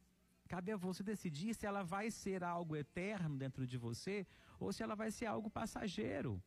Cabe 0.48 0.70
a 0.70 0.76
você 0.76 1.02
decidir 1.02 1.54
se 1.54 1.66
ela 1.66 1.82
vai 1.82 2.10
ser 2.10 2.44
algo 2.44 2.76
eterno 2.76 3.36
dentro 3.36 3.66
de 3.66 3.76
você 3.76 4.26
ou 4.60 4.72
se 4.72 4.82
ela 4.82 4.94
vai 4.94 5.10
ser 5.10 5.26
algo 5.26 5.50
passageiro. 5.50 6.42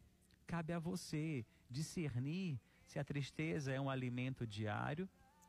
Cabe 0.47 0.73
a 0.73 0.79
você 0.79 1.45
discernir 1.69 2.59
se 2.85 2.97
a 2.97 3.03
tristeza 3.03 3.71
é 3.71 3.79
um 3.79 3.89
alimento 3.89 4.47
diário 4.47 5.07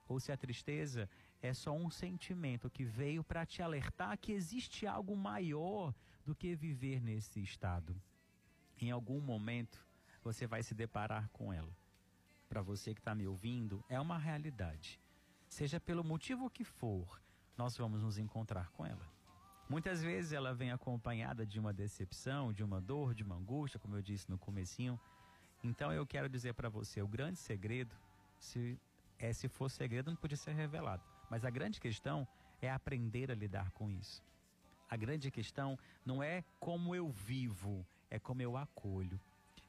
ou 0.08 0.18
se 0.18 0.32
a 0.32 0.36
tristeza 0.36 1.08
é 1.40 1.54
só 1.54 1.72
um 1.72 1.88
sentimento 1.88 2.68
que 2.68 2.84
veio 2.84 3.22
para 3.22 3.46
te 3.46 3.62
alertar 3.62 4.18
que 4.18 4.32
existe 4.32 4.86
algo 4.86 5.16
maior 5.16 5.94
do 6.26 6.34
que 6.34 6.54
viver 6.54 7.00
nesse 7.00 7.40
estado. 7.40 7.94
Em 8.80 8.90
algum 8.90 9.20
momento 9.20 9.86
você 10.22 10.46
vai 10.46 10.62
se 10.62 10.74
deparar 10.74 11.28
com 11.30 11.52
ela. 11.52 11.74
Para 12.48 12.60
você 12.60 12.92
que 12.92 13.00
está 13.00 13.14
me 13.14 13.26
ouvindo, 13.26 13.82
é 13.88 13.98
uma 14.00 14.18
realidade. 14.18 15.00
Seja 15.48 15.78
pelo 15.80 16.04
motivo 16.04 16.50
que 16.50 16.64
for, 16.64 17.20
nós 17.60 17.76
vamos 17.76 18.00
nos 18.00 18.16
encontrar 18.16 18.70
com 18.70 18.86
ela. 18.86 19.06
Muitas 19.68 20.02
vezes 20.02 20.32
ela 20.32 20.54
vem 20.54 20.72
acompanhada 20.72 21.44
de 21.44 21.60
uma 21.60 21.74
decepção, 21.74 22.54
de 22.54 22.64
uma 22.64 22.80
dor, 22.80 23.12
de 23.12 23.22
uma 23.22 23.36
angústia, 23.36 23.78
como 23.78 23.96
eu 23.96 24.00
disse 24.00 24.30
no 24.30 24.38
comecinho. 24.38 24.98
Então 25.62 25.92
eu 25.92 26.06
quero 26.06 26.26
dizer 26.26 26.54
para 26.54 26.70
você, 26.70 27.02
o 27.02 27.06
grande 27.06 27.38
segredo, 27.38 27.94
se 28.38 28.80
é 29.18 29.30
se 29.34 29.46
for 29.46 29.68
segredo 29.68 30.10
não 30.10 30.16
podia 30.16 30.38
ser 30.38 30.54
revelado, 30.54 31.04
mas 31.28 31.44
a 31.44 31.50
grande 31.50 31.78
questão 31.78 32.26
é 32.62 32.70
aprender 32.70 33.30
a 33.30 33.34
lidar 33.34 33.70
com 33.72 33.90
isso. 33.90 34.22
A 34.88 34.96
grande 34.96 35.30
questão 35.30 35.78
não 36.02 36.22
é 36.22 36.42
como 36.58 36.94
eu 36.94 37.10
vivo, 37.10 37.86
é 38.10 38.18
como 38.18 38.40
eu 38.40 38.56
acolho. 38.56 39.20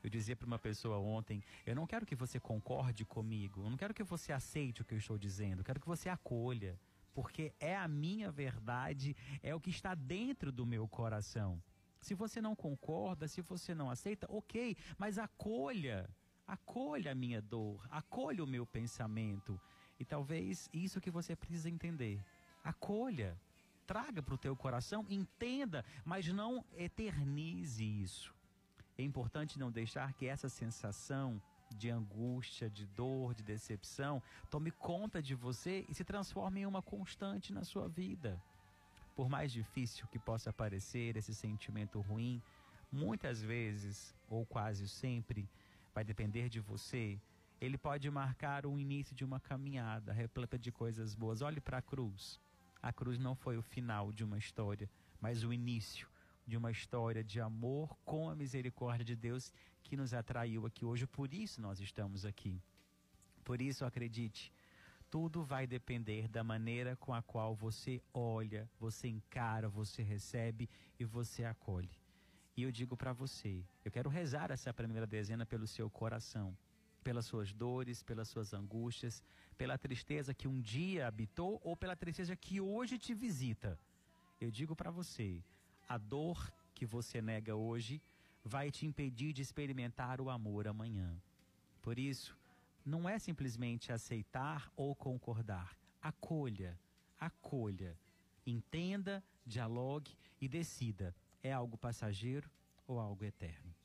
Eu 0.02 0.10
dizia 0.10 0.36
para 0.38 0.48
uma 0.48 0.58
pessoa 0.58 0.98
ontem: 0.98 1.44
eu 1.66 1.76
não 1.76 1.86
quero 1.86 2.06
que 2.06 2.16
você 2.16 2.40
concorde 2.40 3.04
comigo, 3.04 3.64
eu 3.66 3.70
não 3.70 3.78
quero 3.78 3.94
que 3.94 4.02
você 4.02 4.32
aceite 4.32 4.82
o 4.82 4.86
que 4.86 4.94
eu 4.94 4.98
estou 4.98 5.18
dizendo, 5.18 5.60
eu 5.60 5.66
quero 5.66 5.82
que 5.82 5.88
você 5.88 6.08
acolha, 6.08 6.80
porque 7.14 7.54
é 7.60 7.76
a 7.76 7.88
minha 7.88 8.32
verdade, 8.32 9.16
é 9.42 9.54
o 9.54 9.60
que 9.60 9.70
está 9.70 9.94
dentro 9.96 10.52
do 10.52 10.66
meu 10.66 10.88
coração. 10.88 11.62
Se 12.00 12.14
você 12.14 12.42
não 12.42 12.56
concorda, 12.56 13.28
se 13.28 13.42
você 13.42 13.76
não 13.76 13.90
aceita, 13.90 14.26
ok, 14.30 14.76
mas 14.98 15.18
acolha, 15.18 16.10
acolha 16.48 17.12
a 17.12 17.16
minha 17.16 17.42
dor, 17.42 17.86
acolha 17.92 18.44
o 18.44 18.48
meu 18.48 18.66
pensamento. 18.66 19.60
E 20.00 20.06
talvez 20.06 20.68
isso 20.74 21.00
que 21.00 21.12
você 21.12 21.36
precisa 21.36 21.70
entender. 21.70 22.24
Acolha 22.64 23.40
traga 23.86 24.24
para 24.24 24.34
o 24.34 24.38
teu 24.38 24.56
coração, 24.56 25.06
entenda, 25.10 25.84
mas 26.06 26.28
não 26.28 26.66
eternize 26.78 27.84
isso. 27.84 28.34
É 28.98 29.04
importante 29.04 29.60
não 29.60 29.72
deixar 29.72 30.14
que 30.14 30.26
essa 30.26 30.48
sensação 30.48 31.42
de 31.76 31.90
angústia, 31.90 32.70
de 32.70 32.86
dor, 32.86 33.34
de 33.34 33.44
decepção, 33.44 34.22
tome 34.50 34.72
conta 34.72 35.22
de 35.22 35.36
você 35.36 35.86
e 35.90 35.94
se 35.94 36.04
transforme 36.04 36.62
em 36.62 36.66
uma 36.66 36.82
constante 36.82 37.54
na 37.54 37.64
sua 37.64 37.88
vida. 37.88 38.42
Por 39.16 39.30
mais 39.30 39.52
difícil 39.52 40.08
que 40.08 40.20
possa 40.20 40.52
parecer 40.54 41.18
esse 41.18 41.34
sentimento 41.34 42.00
ruim, 42.02 42.42
muitas 42.92 43.42
vezes, 43.42 44.16
ou 44.30 44.46
quase 44.46 44.88
sempre, 44.88 45.50
vai 45.94 46.04
depender 46.04 46.50
de 46.50 46.60
você. 46.60 47.20
Ele 47.60 47.78
pode 47.78 48.10
marcar 48.10 48.66
o 48.66 48.80
início 48.80 49.16
de 49.16 49.24
uma 49.24 49.40
caminhada 49.40 50.12
repleta 50.12 50.58
de 50.58 50.72
coisas 50.72 51.14
boas. 51.14 51.42
Olhe 51.42 51.62
para 51.62 51.78
a 51.78 51.82
cruz. 51.82 52.40
A 52.82 52.92
cruz 52.92 53.20
não 53.20 53.36
foi 53.36 53.58
o 53.58 53.62
final 53.62 54.12
de 54.12 54.24
uma 54.24 54.38
história, 54.38 54.90
mas 55.22 55.44
o 55.44 55.54
início 55.54 56.11
de 56.52 56.58
uma 56.58 56.70
história 56.70 57.24
de 57.24 57.40
amor 57.40 57.98
com 58.04 58.30
a 58.30 58.36
misericórdia 58.36 59.06
de 59.06 59.16
Deus 59.16 59.54
que 59.82 59.96
nos 59.96 60.14
atraiu 60.14 60.66
aqui 60.66 60.84
hoje. 60.84 61.08
Por 61.08 61.34
isso 61.34 61.62
nós 61.62 61.80
estamos 61.80 62.26
aqui. 62.26 62.62
Por 63.42 63.62
isso, 63.62 63.86
acredite, 63.86 64.52
tudo 65.10 65.44
vai 65.44 65.66
depender 65.66 66.28
da 66.28 66.44
maneira 66.44 66.98
com 66.98 67.14
a 67.14 67.22
qual 67.22 67.56
você 67.56 68.02
olha, 68.14 68.70
você 68.78 69.08
encara, 69.08 69.70
você 69.70 70.04
recebe 70.04 70.70
e 71.00 71.06
você 71.06 71.46
acolhe. 71.46 71.90
E 72.58 72.64
eu 72.64 72.72
digo 72.72 72.98
para 72.98 73.14
você, 73.14 73.64
eu 73.86 73.90
quero 73.90 74.10
rezar 74.10 74.52
essa 74.52 74.74
primeira 74.74 75.08
dezena 75.08 75.46
pelo 75.46 75.66
seu 75.66 75.90
coração 75.90 76.56
pelas 77.02 77.26
suas 77.26 77.52
dores, 77.52 78.04
pelas 78.04 78.28
suas 78.28 78.54
angústias, 78.54 79.24
pela 79.58 79.76
tristeza 79.76 80.36
que 80.36 80.48
um 80.48 80.62
dia 80.62 81.08
habitou 81.08 81.60
ou 81.64 81.76
pela 81.76 81.96
tristeza 81.96 82.36
que 82.36 82.62
hoje 82.62 83.00
te 83.00 83.14
visita. 83.14 83.80
Eu 84.40 84.52
digo 84.52 84.76
para 84.76 84.92
você, 84.92 85.44
a 85.92 85.98
dor 85.98 86.50
que 86.74 86.86
você 86.86 87.22
nega 87.22 87.54
hoje 87.54 88.02
vai 88.46 88.72
te 88.72 88.86
impedir 88.86 89.34
de 89.34 89.42
experimentar 89.42 90.22
o 90.22 90.30
amor 90.30 90.66
amanhã. 90.66 91.14
Por 91.82 92.00
isso, 92.00 92.38
não 92.86 93.10
é 93.10 93.20
simplesmente 93.20 93.92
aceitar 93.92 94.72
ou 94.78 94.96
concordar. 94.96 95.78
Acolha, 96.02 96.80
acolha, 97.20 97.94
entenda, 98.48 99.22
dialogue 99.46 100.16
e 100.40 100.48
decida: 100.48 101.14
é 101.44 101.52
algo 101.52 101.78
passageiro 101.78 102.50
ou 102.88 102.98
algo 102.98 103.26
eterno. 103.26 103.76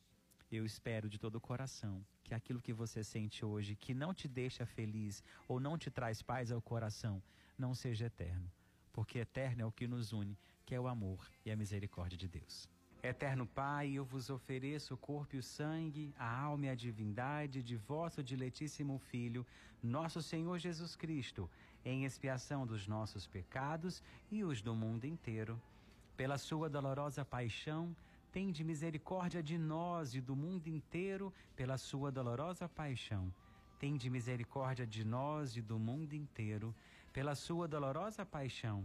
Eu 0.49 0.65
espero 0.65 1.11
de 1.11 1.19
todo 1.19 1.35
o 1.35 1.41
coração 1.41 2.07
que 2.23 2.33
aquilo 2.33 2.63
que 2.63 2.73
você 2.73 3.03
sente 3.03 3.45
hoje, 3.45 3.75
que 3.75 3.93
não 3.93 4.15
te 4.15 4.29
deixa 4.29 4.65
feliz 4.65 5.25
ou 5.49 5.59
não 5.59 5.77
te 5.77 5.91
traz 5.91 6.23
paz 6.23 6.53
ao 6.53 6.63
coração, 6.63 7.21
não 7.59 7.75
seja 7.75 8.07
eterno. 8.07 8.49
Porque 8.93 9.19
eterno 9.19 9.63
é 9.63 9.67
o 9.67 9.73
que 9.73 9.89
nos 9.89 10.13
une, 10.13 10.39
que 10.67 10.75
é 10.75 10.81
o 10.81 10.89
amor 10.89 11.31
e 11.45 11.51
a 11.51 11.57
misericórdia 11.57 12.19
de 12.19 12.29
Deus. 12.29 12.69
Eterno 13.03 13.47
Pai, 13.47 13.93
eu 13.93 14.05
vos 14.05 14.29
ofereço 14.31 14.95
o 14.95 14.97
corpo 14.97 15.37
e 15.37 15.39
o 15.39 15.43
sangue, 15.43 16.13
a 16.19 16.29
alma 16.29 16.67
e 16.67 16.69
a 16.71 16.75
divindade 16.75 17.63
de 17.63 17.77
vosso 17.77 18.21
diletíssimo 18.23 18.99
Filho, 18.99 19.47
nosso 19.81 20.21
Senhor 20.21 20.59
Jesus 20.59 20.97
Cristo, 20.97 21.49
em 21.85 22.05
expiação 22.05 22.67
dos 22.67 22.89
nossos 22.89 23.27
pecados 23.29 24.03
e 24.29 24.43
os 24.43 24.61
do 24.61 24.75
mundo 24.75 25.05
inteiro. 25.05 25.61
Pela 26.17 26.37
sua 26.37 26.69
dolorosa 26.69 27.25
paixão, 27.25 27.95
tende 28.33 28.65
misericórdia 28.65 29.43
de 29.43 29.57
nós 29.57 30.15
e 30.17 30.21
do 30.21 30.35
mundo 30.35 30.67
inteiro 30.67 31.33
pela 31.55 31.79
sua 31.79 32.11
dolorosa 32.11 32.69
paixão. 32.69 33.33
Tende 33.79 34.11
misericórdia 34.11 34.87
de 34.87 35.05
nós 35.05 35.57
e 35.57 35.63
do 35.63 35.79
mundo 35.79 36.15
inteiro 36.15 36.75
pela 37.13 37.37
sua 37.37 37.69
dolorosa 37.69 38.27
paixão. 38.27 38.85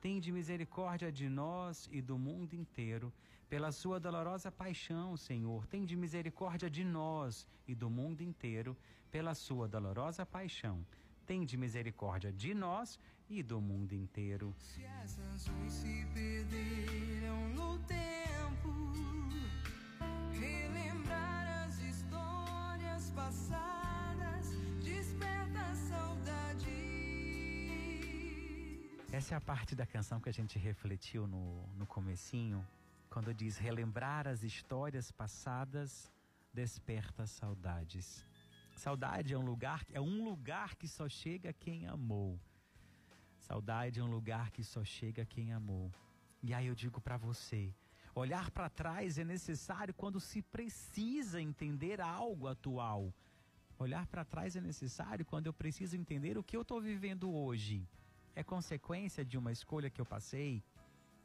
Tende 0.00 0.30
misericórdia 0.30 1.10
de 1.10 1.28
nós 1.28 1.88
e 1.90 2.00
do 2.00 2.16
mundo 2.16 2.54
inteiro 2.54 3.12
pela 3.48 3.72
sua 3.72 3.98
dolorosa 3.98 4.50
paixão, 4.52 5.16
Senhor. 5.16 5.66
Tende 5.66 5.96
misericórdia 5.96 6.70
de 6.70 6.84
nós 6.84 7.46
e 7.66 7.74
do 7.74 7.90
mundo 7.90 8.22
inteiro 8.22 8.76
pela 9.10 9.34
sua 9.34 9.66
dolorosa 9.66 10.24
paixão. 10.24 10.86
Tende 11.26 11.56
misericórdia 11.56 12.32
de 12.32 12.54
nós 12.54 12.98
e 13.28 13.42
do 13.42 13.60
mundo 13.60 13.92
inteiro. 13.92 14.54
Se 14.58 14.84
as 14.86 15.16
razões 15.16 15.72
se 15.72 16.06
perderam 16.14 17.48
no 17.50 17.78
tempo 17.80 18.08
Relembrar 20.30 21.64
as 21.66 21.78
histórias 21.80 23.10
passadas 23.10 23.87
Essa 29.18 29.34
é 29.34 29.36
a 29.36 29.40
parte 29.40 29.74
da 29.74 29.84
canção 29.84 30.20
que 30.20 30.28
a 30.28 30.32
gente 30.32 30.60
refletiu 30.60 31.26
no, 31.26 31.66
no 31.76 31.84
comecinho, 31.84 32.64
quando 33.10 33.34
diz 33.34 33.58
relembrar 33.58 34.28
as 34.28 34.44
histórias 34.44 35.10
passadas 35.10 36.08
desperta 36.54 37.26
saudades. 37.26 38.24
Saudade 38.76 39.34
é 39.34 39.36
um 39.36 39.44
lugar, 39.44 39.84
é 39.92 40.00
um 40.00 40.22
lugar 40.22 40.76
que 40.76 40.86
só 40.86 41.08
chega 41.08 41.52
quem 41.52 41.88
amou. 41.88 42.38
Saudade 43.40 43.98
é 43.98 44.04
um 44.04 44.06
lugar 44.06 44.52
que 44.52 44.62
só 44.62 44.84
chega 44.84 45.26
quem 45.26 45.52
amou. 45.52 45.90
E 46.40 46.54
aí 46.54 46.68
eu 46.68 46.74
digo 46.76 47.00
para 47.00 47.16
você, 47.16 47.74
olhar 48.14 48.52
para 48.52 48.70
trás 48.70 49.18
é 49.18 49.24
necessário 49.24 49.92
quando 49.94 50.20
se 50.20 50.42
precisa 50.42 51.42
entender 51.42 52.00
algo 52.00 52.46
atual. 52.46 53.12
Olhar 53.80 54.06
para 54.06 54.24
trás 54.24 54.54
é 54.54 54.60
necessário 54.60 55.26
quando 55.26 55.46
eu 55.46 55.52
preciso 55.52 55.96
entender 55.96 56.38
o 56.38 56.44
que 56.44 56.56
eu 56.56 56.62
estou 56.62 56.80
vivendo 56.80 57.34
hoje. 57.34 57.84
É 58.34 58.42
consequência 58.42 59.24
de 59.24 59.36
uma 59.36 59.52
escolha 59.52 59.90
que 59.90 60.00
eu 60.00 60.06
passei? 60.06 60.62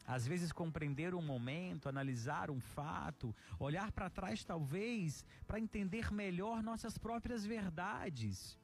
Às 0.05 0.27
vezes, 0.27 0.51
compreender 0.51 1.15
um 1.15 1.21
momento, 1.21 1.87
analisar 1.87 2.51
um 2.51 2.59
fato, 2.59 3.33
olhar 3.57 3.91
para 3.91 4.09
trás, 4.09 4.43
talvez, 4.43 5.25
para 5.47 5.59
entender 5.59 6.11
melhor 6.11 6.61
nossas 6.61 6.97
próprias 6.97 7.45
verdades. 7.45 8.59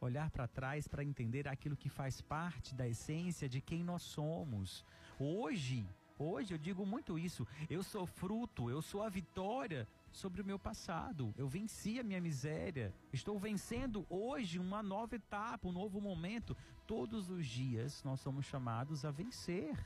Olhar 0.00 0.28
para 0.30 0.48
trás 0.48 0.88
para 0.88 1.04
entender 1.04 1.46
aquilo 1.46 1.76
que 1.76 1.88
faz 1.88 2.20
parte 2.20 2.74
da 2.74 2.88
essência 2.88 3.48
de 3.48 3.60
quem 3.60 3.84
nós 3.84 4.02
somos. 4.02 4.84
Hoje, 5.16 5.88
hoje 6.18 6.54
eu 6.54 6.58
digo 6.58 6.84
muito 6.84 7.16
isso. 7.16 7.46
Eu 7.70 7.84
sou 7.84 8.04
fruto, 8.04 8.68
eu 8.68 8.82
sou 8.82 9.04
a 9.04 9.08
vitória 9.08 9.86
sobre 10.12 10.42
o 10.42 10.44
meu 10.44 10.58
passado. 10.58 11.34
Eu 11.36 11.48
venci 11.48 11.98
a 11.98 12.02
minha 12.02 12.20
miséria. 12.20 12.94
Estou 13.12 13.38
vencendo 13.38 14.06
hoje 14.08 14.58
uma 14.58 14.82
nova 14.82 15.16
etapa, 15.16 15.68
um 15.68 15.72
novo 15.72 16.00
momento. 16.00 16.56
Todos 16.86 17.30
os 17.30 17.46
dias 17.46 18.02
nós 18.04 18.20
somos 18.20 18.44
chamados 18.44 19.04
a 19.04 19.10
vencer, 19.10 19.76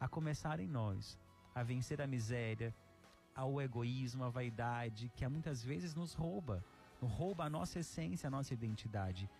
a 0.00 0.08
começar 0.08 0.58
em 0.58 0.66
nós, 0.66 1.18
a 1.54 1.62
vencer 1.62 2.00
a 2.00 2.06
miséria, 2.06 2.74
ao 3.34 3.60
egoísmo, 3.60 4.24
a 4.24 4.28
vaidade, 4.28 5.12
que 5.14 5.28
muitas 5.28 5.62
vezes 5.62 5.94
nos 5.94 6.12
rouba, 6.12 6.64
rouba 7.00 7.44
a 7.44 7.50
nossa 7.50 7.78
essência, 7.78 8.26
a 8.26 8.30
nossa 8.30 8.52
identidade. 8.52 9.30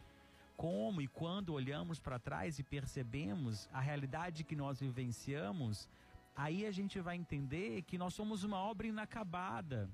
Como 0.57 1.01
e 1.01 1.09
quando 1.09 1.53
olhamos 1.53 1.99
para 1.99 2.19
trás 2.19 2.59
e 2.59 2.62
percebemos 2.62 3.69
a 3.73 3.81
realidade 3.81 4.45
que 4.45 4.55
nós 4.55 4.81
vivenciamos, 4.81 5.88
aí 6.37 6.67
a 6.67 6.71
gente 6.71 7.01
vai 7.01 7.17
entender 7.17 7.83
que 7.83 7.97
nós 7.97 8.14
somos 8.14 8.45
uma 8.45 8.59
obra 8.59 8.87
inacabada, 8.87 9.88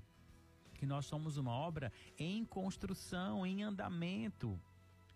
que 0.85 0.89
nós 0.89 1.07
somos 1.07 1.35
uma 1.37 1.51
obra 1.51 1.91
em 2.15 2.45
construção, 2.45 3.43
em 3.43 3.63
andamento. 3.63 4.61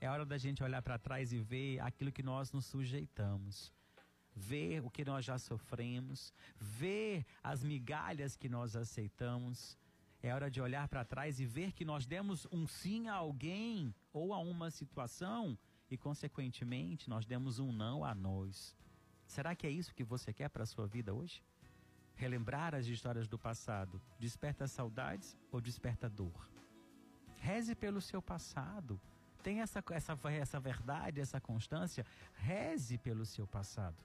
É 0.01 0.09
hora 0.09 0.25
da 0.25 0.35
gente 0.35 0.63
olhar 0.63 0.81
para 0.81 0.97
trás 0.97 1.31
e 1.31 1.37
ver 1.37 1.79
aquilo 1.81 2.11
que 2.11 2.23
nós 2.23 2.51
nos 2.51 2.65
sujeitamos. 2.65 3.71
Ver 4.35 4.83
o 4.83 4.89
que 4.89 5.05
nós 5.05 5.23
já 5.23 5.37
sofremos, 5.37 6.33
ver 6.59 7.23
as 7.43 7.63
migalhas 7.63 8.35
que 8.35 8.49
nós 8.49 8.75
aceitamos. 8.75 9.77
É 10.23 10.33
hora 10.33 10.49
de 10.49 10.59
olhar 10.59 10.87
para 10.87 11.05
trás 11.05 11.39
e 11.39 11.45
ver 11.45 11.71
que 11.71 11.85
nós 11.85 12.07
demos 12.07 12.47
um 12.51 12.65
sim 12.65 13.07
a 13.07 13.13
alguém 13.13 13.93
ou 14.11 14.33
a 14.33 14.39
uma 14.39 14.71
situação 14.71 15.55
e, 15.87 15.95
consequentemente, 15.95 17.07
nós 17.07 17.27
demos 17.27 17.59
um 17.59 17.71
não 17.71 18.03
a 18.03 18.15
nós. 18.15 18.75
Será 19.27 19.53
que 19.55 19.67
é 19.67 19.69
isso 19.69 19.93
que 19.93 20.03
você 20.03 20.33
quer 20.33 20.49
para 20.49 20.63
a 20.63 20.65
sua 20.73 20.87
vida 20.87 21.13
hoje? 21.13 21.43
Relembrar 22.19 22.75
as 22.75 22.85
histórias 22.85 23.29
do 23.29 23.39
passado 23.39 24.01
desperta 24.19 24.67
saudades 24.67 25.37
ou 25.49 25.61
desperta 25.61 26.09
dor? 26.09 26.49
Reze 27.37 27.73
pelo 27.73 28.01
seu 28.01 28.21
passado. 28.21 28.99
Tenha 29.41 29.63
essa, 29.63 29.81
essa, 29.91 30.19
essa 30.29 30.59
verdade, 30.59 31.21
essa 31.21 31.39
constância. 31.39 32.05
Reze 32.33 32.97
pelo 32.97 33.25
seu 33.25 33.47
passado. 33.47 34.03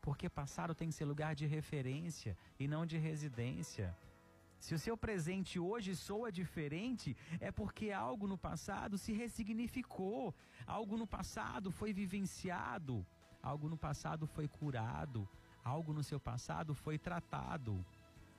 Porque 0.00 0.28
passado 0.28 0.76
tem 0.76 0.90
que 0.90 0.94
ser 0.94 1.06
lugar 1.06 1.34
de 1.34 1.44
referência 1.44 2.38
e 2.56 2.68
não 2.68 2.86
de 2.86 2.98
residência. 2.98 3.92
Se 4.60 4.72
o 4.72 4.78
seu 4.78 4.96
presente 4.96 5.58
hoje 5.58 5.96
soa 5.96 6.30
diferente, 6.30 7.16
é 7.40 7.50
porque 7.50 7.90
algo 7.90 8.28
no 8.28 8.38
passado 8.38 8.96
se 8.96 9.12
ressignificou, 9.12 10.32
algo 10.64 10.96
no 10.96 11.06
passado 11.06 11.72
foi 11.72 11.92
vivenciado, 11.92 13.04
algo 13.42 13.68
no 13.68 13.76
passado 13.76 14.24
foi 14.24 14.46
curado, 14.46 15.28
Algo 15.66 15.92
no 15.92 16.04
seu 16.04 16.20
passado 16.20 16.76
foi 16.76 16.96
tratado. 16.96 17.84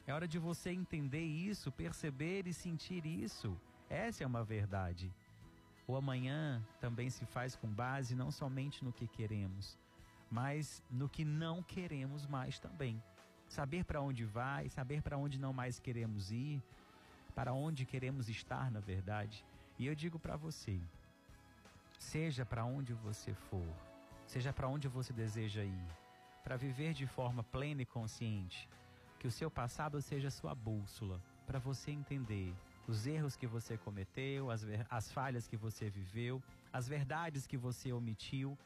É 0.08 0.14
hora 0.14 0.26
de 0.26 0.40
você 0.40 0.70
entender 0.70 1.26
isso, 1.26 1.70
perceber 1.70 2.48
e 2.48 2.54
sentir 2.54 3.06
isso. 3.06 3.60
Essa 3.90 4.24
é 4.24 4.28
uma 4.28 4.46
verdade. 4.46 5.14
O 5.86 5.98
amanhã 5.98 6.66
também 6.80 7.10
se 7.10 7.26
faz 7.26 7.54
com 7.54 7.68
base 7.68 8.16
não 8.16 8.32
somente 8.32 8.82
no 8.82 8.94
que 8.94 9.10
queremos, 9.10 9.78
mas 10.32 10.82
no 10.90 11.10
que 11.10 11.26
não 11.26 11.62
queremos 11.62 12.26
mais 12.26 12.60
também. 12.60 13.04
Saber 13.50 13.84
para 13.84 14.02
onde 14.02 14.24
vai, 14.24 14.70
saber 14.70 15.02
para 15.02 15.18
onde 15.18 15.38
não 15.38 15.52
mais 15.52 15.80
queremos 15.80 16.32
ir, 16.32 16.64
para 17.36 17.52
onde 17.52 17.86
queremos 17.86 18.30
estar, 18.30 18.72
na 18.72 18.80
verdade. 18.80 19.46
E 19.78 19.86
eu 19.86 19.94
digo 19.94 20.18
para 20.18 20.38
você: 20.38 20.80
seja 22.00 22.46
para 22.46 22.64
onde 22.64 22.94
você 22.94 23.34
for, 23.34 23.68
seja 24.26 24.54
para 24.54 24.70
onde 24.70 24.88
você 24.88 25.12
deseja 25.12 25.66
ir, 25.66 25.88
para 26.48 26.56
viver 26.56 26.94
de 26.94 27.06
forma 27.06 27.44
plena 27.44 27.82
e 27.82 27.86
consciente. 27.86 28.70
Que 29.20 29.28
o 29.28 29.32
seu 29.32 29.52
passado 29.52 30.02
seja 30.02 30.32
sua 30.32 30.56
bússola, 30.56 31.22
para 31.46 31.60
você 31.60 31.92
entender 31.92 32.56
os 32.88 33.06
erros 33.06 33.36
que 33.36 33.46
você 33.46 33.78
cometeu, 33.78 34.50
as, 34.50 34.66
as 34.90 35.12
falhas 35.12 35.46
que 35.46 35.58
você 35.58 35.90
viveu, 35.90 36.42
as 36.72 36.88
verdades 36.88 37.46
que 37.46 37.58
você 37.58 37.92
omitiu. 37.92 38.58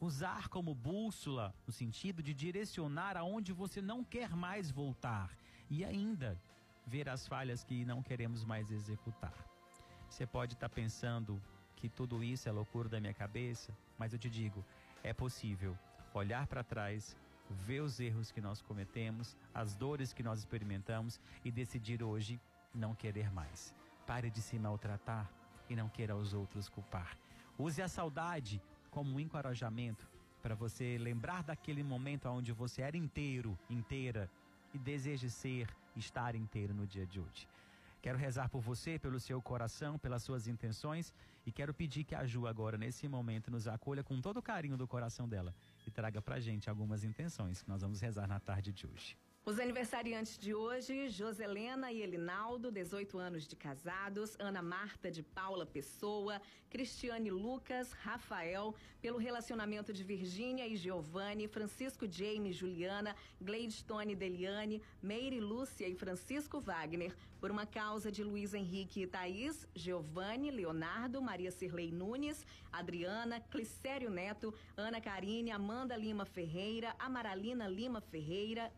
Usar 0.00 0.48
como 0.48 0.74
bússola 0.74 1.54
no 1.68 1.72
sentido 1.72 2.20
de 2.20 2.34
direcionar 2.34 3.16
aonde 3.16 3.52
você 3.52 3.80
não 3.80 4.02
quer 4.02 4.34
mais 4.34 4.68
voltar 4.72 5.30
e 5.70 5.84
ainda 5.84 6.36
ver 6.84 7.08
as 7.08 7.28
falhas 7.28 7.62
que 7.62 7.84
não 7.84 8.02
queremos 8.02 8.44
mais 8.44 8.72
executar. 8.72 9.46
Você 10.08 10.26
pode 10.26 10.54
estar 10.54 10.68
tá 10.68 10.74
pensando 10.74 11.40
que 11.76 11.88
tudo 11.88 12.24
isso 12.24 12.48
é 12.48 12.52
loucura 12.52 12.88
da 12.88 12.98
minha 12.98 13.14
cabeça, 13.14 13.72
mas 13.96 14.12
eu 14.12 14.18
te 14.18 14.28
digo, 14.28 14.64
é 15.04 15.12
possível 15.12 15.78
olhar 16.12 16.46
para 16.46 16.64
trás, 16.64 17.16
ver 17.48 17.80
os 17.80 18.00
erros 18.00 18.30
que 18.30 18.40
nós 18.40 18.62
cometemos, 18.62 19.36
as 19.54 19.74
dores 19.74 20.12
que 20.12 20.22
nós 20.22 20.38
experimentamos 20.38 21.20
e 21.44 21.50
decidir 21.50 22.02
hoje 22.02 22.40
não 22.74 22.94
querer 22.94 23.32
mais. 23.32 23.74
Pare 24.06 24.30
de 24.30 24.40
se 24.40 24.58
maltratar 24.58 25.30
e 25.68 25.76
não 25.76 25.88
queira 25.88 26.16
os 26.16 26.34
outros 26.34 26.68
culpar. 26.68 27.16
Use 27.58 27.82
a 27.82 27.88
saudade 27.88 28.60
como 28.90 29.14
um 29.14 29.20
encorajamento 29.20 30.08
para 30.42 30.54
você 30.54 30.96
lembrar 30.98 31.42
daquele 31.42 31.82
momento 31.82 32.28
onde 32.28 32.52
você 32.52 32.82
era 32.82 32.96
inteiro, 32.96 33.58
inteira 33.68 34.30
e 34.72 34.78
deseje 34.78 35.30
ser, 35.30 35.68
estar 35.96 36.34
inteiro 36.34 36.72
no 36.72 36.86
dia 36.86 37.06
de 37.06 37.20
hoje. 37.20 37.46
Quero 38.00 38.18
rezar 38.18 38.48
por 38.48 38.60
você, 38.60 38.98
pelo 38.98 39.20
seu 39.20 39.40
coração, 39.42 39.98
pelas 39.98 40.22
suas 40.22 40.46
intenções 40.46 41.12
e 41.44 41.52
quero 41.52 41.74
pedir 41.74 42.04
que 42.04 42.14
a 42.14 42.24
Ju 42.26 42.46
agora, 42.46 42.78
nesse 42.78 43.06
momento, 43.08 43.50
nos 43.50 43.68
acolha 43.68 44.02
com 44.02 44.20
todo 44.20 44.38
o 44.38 44.42
carinho 44.42 44.76
do 44.76 44.88
coração 44.88 45.28
dela 45.28 45.54
e 45.86 45.90
traga 45.90 46.22
pra 46.22 46.40
gente 46.40 46.70
algumas 46.70 47.04
intenções 47.04 47.62
que 47.62 47.68
nós 47.68 47.82
vamos 47.82 48.00
rezar 48.00 48.26
na 48.26 48.40
tarde 48.40 48.72
de 48.72 48.86
hoje. 48.86 49.16
Os 49.42 49.58
aniversariantes 49.58 50.38
de 50.38 50.54
hoje, 50.54 51.08
Joselena 51.08 51.90
e 51.90 52.02
Elinaldo, 52.02 52.70
18 52.70 53.18
anos 53.18 53.48
de 53.48 53.56
casados, 53.56 54.36
Ana 54.38 54.60
Marta 54.60 55.10
de 55.10 55.22
Paula 55.22 55.64
Pessoa, 55.64 56.42
Cristiane 56.68 57.30
Lucas, 57.30 57.90
Rafael, 57.92 58.74
pelo 59.00 59.16
relacionamento 59.18 59.94
de 59.94 60.04
Virgínia 60.04 60.68
e 60.68 60.76
Giovanni, 60.76 61.48
Francisco 61.48 62.06
Jaime 62.06 62.52
Juliana, 62.52 63.16
Gladstone 63.40 64.14
Deliane, 64.14 64.82
Meire 65.02 65.40
Lúcia 65.40 65.88
e 65.88 65.94
Francisco 65.94 66.60
Wagner, 66.60 67.16
por 67.40 67.50
uma 67.50 67.64
causa 67.64 68.12
de 68.12 68.22
Luiz 68.22 68.52
Henrique 68.52 69.02
e 69.02 69.06
Thaís, 69.06 69.66
Giovanni, 69.74 70.50
Leonardo, 70.50 71.22
Maria 71.22 71.50
Cirlei 71.50 71.90
Nunes, 71.90 72.44
Adriana, 72.70 73.40
Clicério 73.40 74.10
Neto, 74.10 74.54
Ana 74.76 75.00
Karine, 75.00 75.50
Amanda 75.50 75.96
Lima 75.96 76.26
Ferreira, 76.26 76.94
Amaralina 76.98 77.66
Lima 77.66 78.02
Ferreira, 78.02 78.70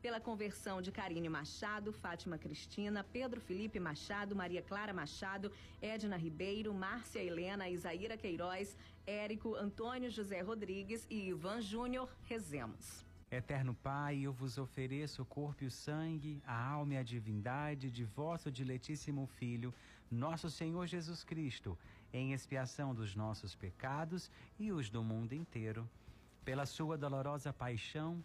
Pela 0.00 0.20
conversão 0.20 0.80
de 0.80 0.92
Karine 0.92 1.28
Machado, 1.28 1.92
Fátima 1.92 2.38
Cristina, 2.38 3.02
Pedro 3.02 3.40
Felipe 3.40 3.80
Machado, 3.80 4.36
Maria 4.36 4.62
Clara 4.62 4.92
Machado, 4.92 5.50
Edna 5.82 6.16
Ribeiro, 6.16 6.72
Márcia 6.72 7.22
Helena, 7.22 7.68
Isaíra 7.68 8.16
Queiroz, 8.16 8.76
Érico, 9.06 9.54
Antônio 9.56 10.10
José 10.10 10.40
Rodrigues 10.40 11.06
e 11.10 11.28
Ivan 11.28 11.60
Júnior, 11.60 12.08
rezemos. 12.24 13.04
Eterno 13.30 13.74
Pai, 13.74 14.20
eu 14.20 14.32
vos 14.32 14.56
ofereço 14.56 15.20
o 15.22 15.26
corpo 15.26 15.62
e 15.62 15.66
o 15.66 15.70
sangue, 15.70 16.42
a 16.46 16.70
alma 16.70 16.94
e 16.94 16.96
a 16.96 17.02
divindade 17.02 17.90
de 17.90 18.04
vosso 18.04 18.50
diletíssimo 18.50 19.26
Filho, 19.26 19.74
nosso 20.10 20.48
Senhor 20.48 20.86
Jesus 20.86 21.24
Cristo, 21.24 21.76
em 22.10 22.32
expiação 22.32 22.94
dos 22.94 23.14
nossos 23.14 23.54
pecados 23.54 24.30
e 24.58 24.72
os 24.72 24.88
do 24.88 25.02
mundo 25.02 25.34
inteiro. 25.34 25.86
Pela 26.42 26.64
sua 26.64 26.96
dolorosa 26.96 27.52
paixão, 27.52 28.24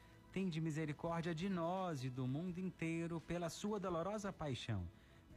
tende 0.31 0.61
misericórdia 0.61 1.35
de 1.35 1.49
nós 1.49 2.03
e 2.03 2.09
do 2.09 2.25
mundo 2.25 2.57
inteiro. 2.59 3.21
Pela 3.21 3.49
sua 3.49 3.79
dolorosa 3.79 4.31
paixão, 4.31 4.83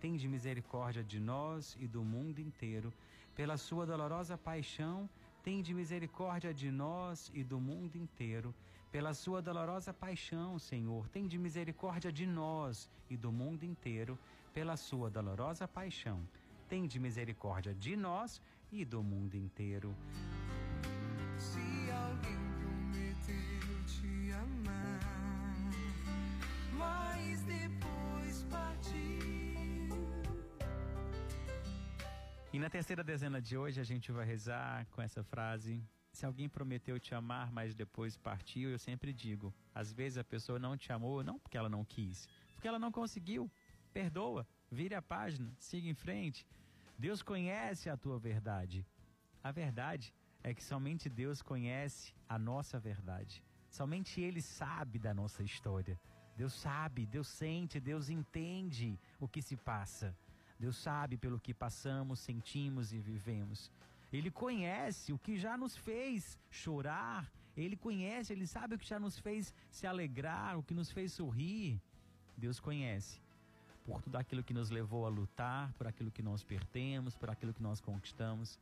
tende 0.00 0.28
misericórdia 0.28 1.02
de 1.02 1.18
nós 1.18 1.76
e 1.80 1.87
do 1.87 2.02
mundo 2.04 2.38
inteiro. 2.38 2.92
Pela 3.35 3.57
sua 3.57 3.85
dolorosa 3.85 4.38
paixão, 4.38 5.09
tende 5.42 5.74
misericórdia 5.74 6.54
de 6.54 6.70
nós 6.70 7.30
e 7.35 7.42
do 7.42 7.59
mundo 7.59 7.96
inteiro. 7.96 8.54
Pela 8.92 9.12
sua 9.12 9.42
dolorosa 9.42 9.92
paixão, 9.92 10.59
Senhor, 10.59 11.09
tende 11.09 11.37
misericórdia 11.37 12.12
de 12.12 12.26
nós 12.26 12.88
e 13.11 13.16
do 13.16 13.33
mundo 13.33 13.64
inteiro. 13.64 14.16
Pela 14.52 14.76
sua 14.76 15.11
dolorosa 15.11 15.66
paixão, 15.66 16.20
tende 16.68 17.00
misericórdia 17.00 17.74
de 17.74 17.96
nós 17.96 18.40
e 18.70 18.85
do 18.85 19.02
mundo 19.02 19.35
inteiro. 19.35 19.92
Se 21.37 21.90
alguém 21.90 22.43
mas 26.85 27.42
depois 27.42 28.44
partiu. 28.44 28.94
E 32.53 32.59
na 32.59 32.70
terceira 32.70 33.03
dezena 33.03 33.40
de 33.40 33.57
hoje 33.57 33.81
a 33.81 33.85
gente 33.85 34.12
vai 34.12 34.25
rezar 34.25 34.87
com 34.92 35.01
essa 35.03 35.23
frase. 35.23 35.83
Se 36.12 36.25
alguém 36.25 36.49
prometeu 36.49 37.01
te 37.01 37.12
amar, 37.14 37.51
mas 37.51 37.75
depois 37.75 38.16
partiu, 38.16 38.70
eu 38.70 38.79
sempre 38.79 39.12
digo: 39.12 39.53
às 39.75 39.92
vezes 39.92 40.18
a 40.18 40.25
pessoa 40.25 40.59
não 40.59 40.77
te 40.77 40.92
amou, 40.92 41.25
não 41.25 41.38
porque 41.38 41.59
ela 41.59 41.68
não 41.68 41.85
quis, 41.85 42.29
porque 42.55 42.68
ela 42.68 42.79
não 42.79 42.92
conseguiu. 42.92 43.51
Perdoa, 43.92 44.47
vire 44.70 44.94
a 44.94 45.03
página, 45.03 45.53
siga 45.59 45.88
em 45.88 45.94
frente. 45.94 46.47
Deus 46.97 47.23
conhece 47.23 47.90
a 47.90 47.97
tua 47.97 48.18
verdade. 48.18 48.87
A 49.42 49.51
verdade 49.51 50.14
é 50.42 50.55
que 50.55 50.62
somente 50.62 51.09
Deus 51.09 51.42
conhece 51.42 52.14
a 52.29 52.38
nossa 52.38 52.79
verdade. 52.79 53.42
Somente 53.68 54.20
Ele 54.20 54.40
sabe 54.40 54.99
da 54.99 55.12
nossa 55.12 55.42
história. 55.42 55.99
Deus 56.37 56.53
sabe, 56.53 57.07
Deus 57.07 57.29
sente, 57.29 57.79
Deus 57.79 58.09
entende 58.09 58.99
o 59.20 59.29
que 59.29 59.40
se 59.40 59.57
passa. 59.57 60.14
Deus 60.59 60.77
sabe 60.77 61.16
pelo 61.16 61.38
que 61.38 61.55
passamos, 61.55 62.20
sentimos 62.20 62.92
e 62.92 62.99
vivemos. 62.99 63.70
Ele 64.12 64.31
conhece 64.31 65.12
o 65.12 65.18
que 65.18 65.37
já 65.37 65.57
nos 65.57 65.77
fez 65.77 66.38
chorar. 66.51 67.31
Ele 67.57 67.77
conhece, 67.77 68.33
ele 68.33 68.47
sabe 68.47 68.75
o 68.75 68.79
que 68.79 68.87
já 68.87 68.99
nos 68.99 69.18
fez 69.18 69.55
se 69.70 69.87
alegrar, 69.87 70.59
o 70.59 70.62
que 70.62 70.75
nos 70.75 70.90
fez 70.90 71.12
sorrir. 71.12 71.81
Deus 72.37 72.59
conhece 72.59 73.20
por 73.85 74.01
tudo 74.03 74.16
aquilo 74.16 74.42
que 74.42 74.55
nos 74.55 74.70
levou 74.70 75.07
a 75.07 75.09
lutar, 75.09 75.73
por 75.75 75.87
aquilo 75.87 76.11
que 76.11 76.23
nós 76.23 76.42
perdemos, 76.42 77.14
por 77.14 77.31
aquilo 77.31 77.53
que 77.53 77.62
nós 77.62 77.81
conquistamos. 77.81 78.59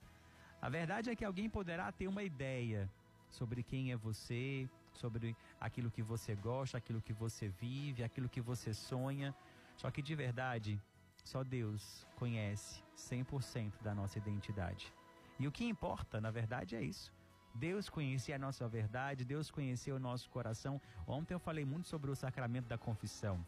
A 0.60 0.68
verdade 0.68 1.10
é 1.10 1.16
que 1.16 1.24
alguém 1.24 1.48
poderá 1.48 1.90
ter 1.92 2.08
uma 2.08 2.22
ideia 2.22 2.90
sobre 3.30 3.62
quem 3.62 3.92
é 3.92 3.96
você, 3.96 4.68
sobre 4.94 5.36
aquilo 5.60 5.90
que 5.90 6.02
você 6.02 6.34
gosta, 6.34 6.78
aquilo 6.78 7.00
que 7.00 7.12
você 7.12 7.48
vive, 7.48 8.02
aquilo 8.02 8.28
que 8.28 8.40
você 8.40 8.72
sonha. 8.74 9.34
Só 9.76 9.90
que 9.90 10.02
de 10.02 10.14
verdade, 10.14 10.80
só 11.24 11.42
Deus 11.42 12.06
conhece 12.16 12.82
100% 12.96 13.82
da 13.82 13.94
nossa 13.94 14.18
identidade. 14.18 14.92
E 15.38 15.46
o 15.46 15.52
que 15.52 15.64
importa, 15.64 16.20
na 16.20 16.30
verdade, 16.30 16.76
é 16.76 16.82
isso. 16.82 17.12
Deus 17.54 17.88
conhecia 17.88 18.36
a 18.36 18.38
nossa 18.38 18.66
verdade, 18.68 19.24
Deus 19.24 19.50
conheceu 19.50 19.96
o 19.96 19.98
nosso 19.98 20.30
coração. 20.30 20.80
Ontem 21.06 21.34
eu 21.34 21.38
falei 21.38 21.64
muito 21.64 21.88
sobre 21.88 22.10
o 22.10 22.16
sacramento 22.16 22.66
da 22.66 22.78
confissão. 22.78 23.44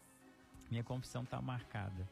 Minha 0.69 0.83
confissão 0.83 1.23
está 1.23 1.41
marcada. 1.41 2.07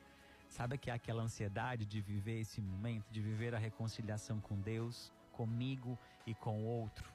Sabe 0.50 0.78
que 0.78 0.89
é 0.89 0.93
aquela 0.93 1.24
ansiedade 1.24 1.86
de 1.86 2.02
viver 2.02 2.39
esse 2.39 2.62
momento, 2.62 3.12
de 3.12 3.22
viver 3.22 3.56
a 3.56 3.60
reconciliação 3.60 4.39
com 4.39 4.60
Deus, 4.60 5.12
comigo 5.32 5.98
e 6.26 6.34
com 6.34 6.62
o 6.62 6.65
outro. 6.65 7.12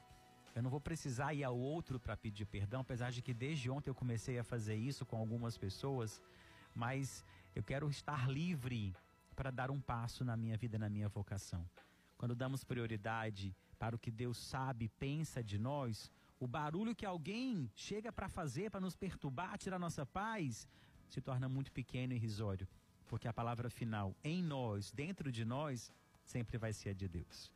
Eu 0.59 0.63
não 0.63 0.69
vou 0.69 0.81
precisar 0.81 1.33
ir 1.33 1.45
ao 1.45 1.57
outro 1.57 1.97
para 2.01 2.17
pedir 2.17 2.45
perdão, 2.45 2.81
apesar 2.81 3.13
de 3.13 3.21
que 3.21 3.33
desde 3.33 3.69
ontem 3.69 3.89
eu 3.89 3.95
comecei 3.95 4.37
a 4.37 4.43
fazer 4.43 4.75
isso 4.75 5.05
com 5.05 5.15
algumas 5.15 5.57
pessoas, 5.57 6.21
mas 6.75 7.23
eu 7.55 7.63
quero 7.63 7.89
estar 7.89 8.29
livre 8.29 8.93
para 9.37 9.51
dar 9.51 9.71
um 9.71 9.79
passo 9.79 10.25
na 10.25 10.35
minha 10.35 10.57
vida, 10.57 10.77
na 10.77 10.89
minha 10.89 11.07
vocação. 11.07 11.65
Quando 12.17 12.35
damos 12.35 12.65
prioridade 12.65 13.55
para 13.77 13.95
o 13.95 13.97
que 13.97 14.11
Deus 14.11 14.37
sabe, 14.37 14.89
pensa 14.99 15.41
de 15.41 15.57
nós, 15.57 16.11
o 16.41 16.45
barulho 16.45 16.93
que 16.93 17.05
alguém 17.05 17.71
chega 17.73 18.11
para 18.11 18.27
fazer, 18.27 18.69
para 18.69 18.81
nos 18.81 18.97
perturbar, 18.97 19.57
tirar 19.57 19.79
nossa 19.79 20.05
paz, 20.05 20.67
se 21.07 21.21
torna 21.21 21.47
muito 21.47 21.71
pequeno 21.71 22.11
e 22.11 22.17
irrisório, 22.17 22.67
porque 23.07 23.29
a 23.29 23.33
palavra 23.33 23.69
final 23.69 24.13
em 24.21 24.43
nós, 24.43 24.91
dentro 24.91 25.31
de 25.31 25.45
nós, 25.45 25.89
sempre 26.25 26.57
vai 26.57 26.73
ser 26.73 26.89
a 26.89 26.93
de 26.93 27.07
Deus. 27.07 27.49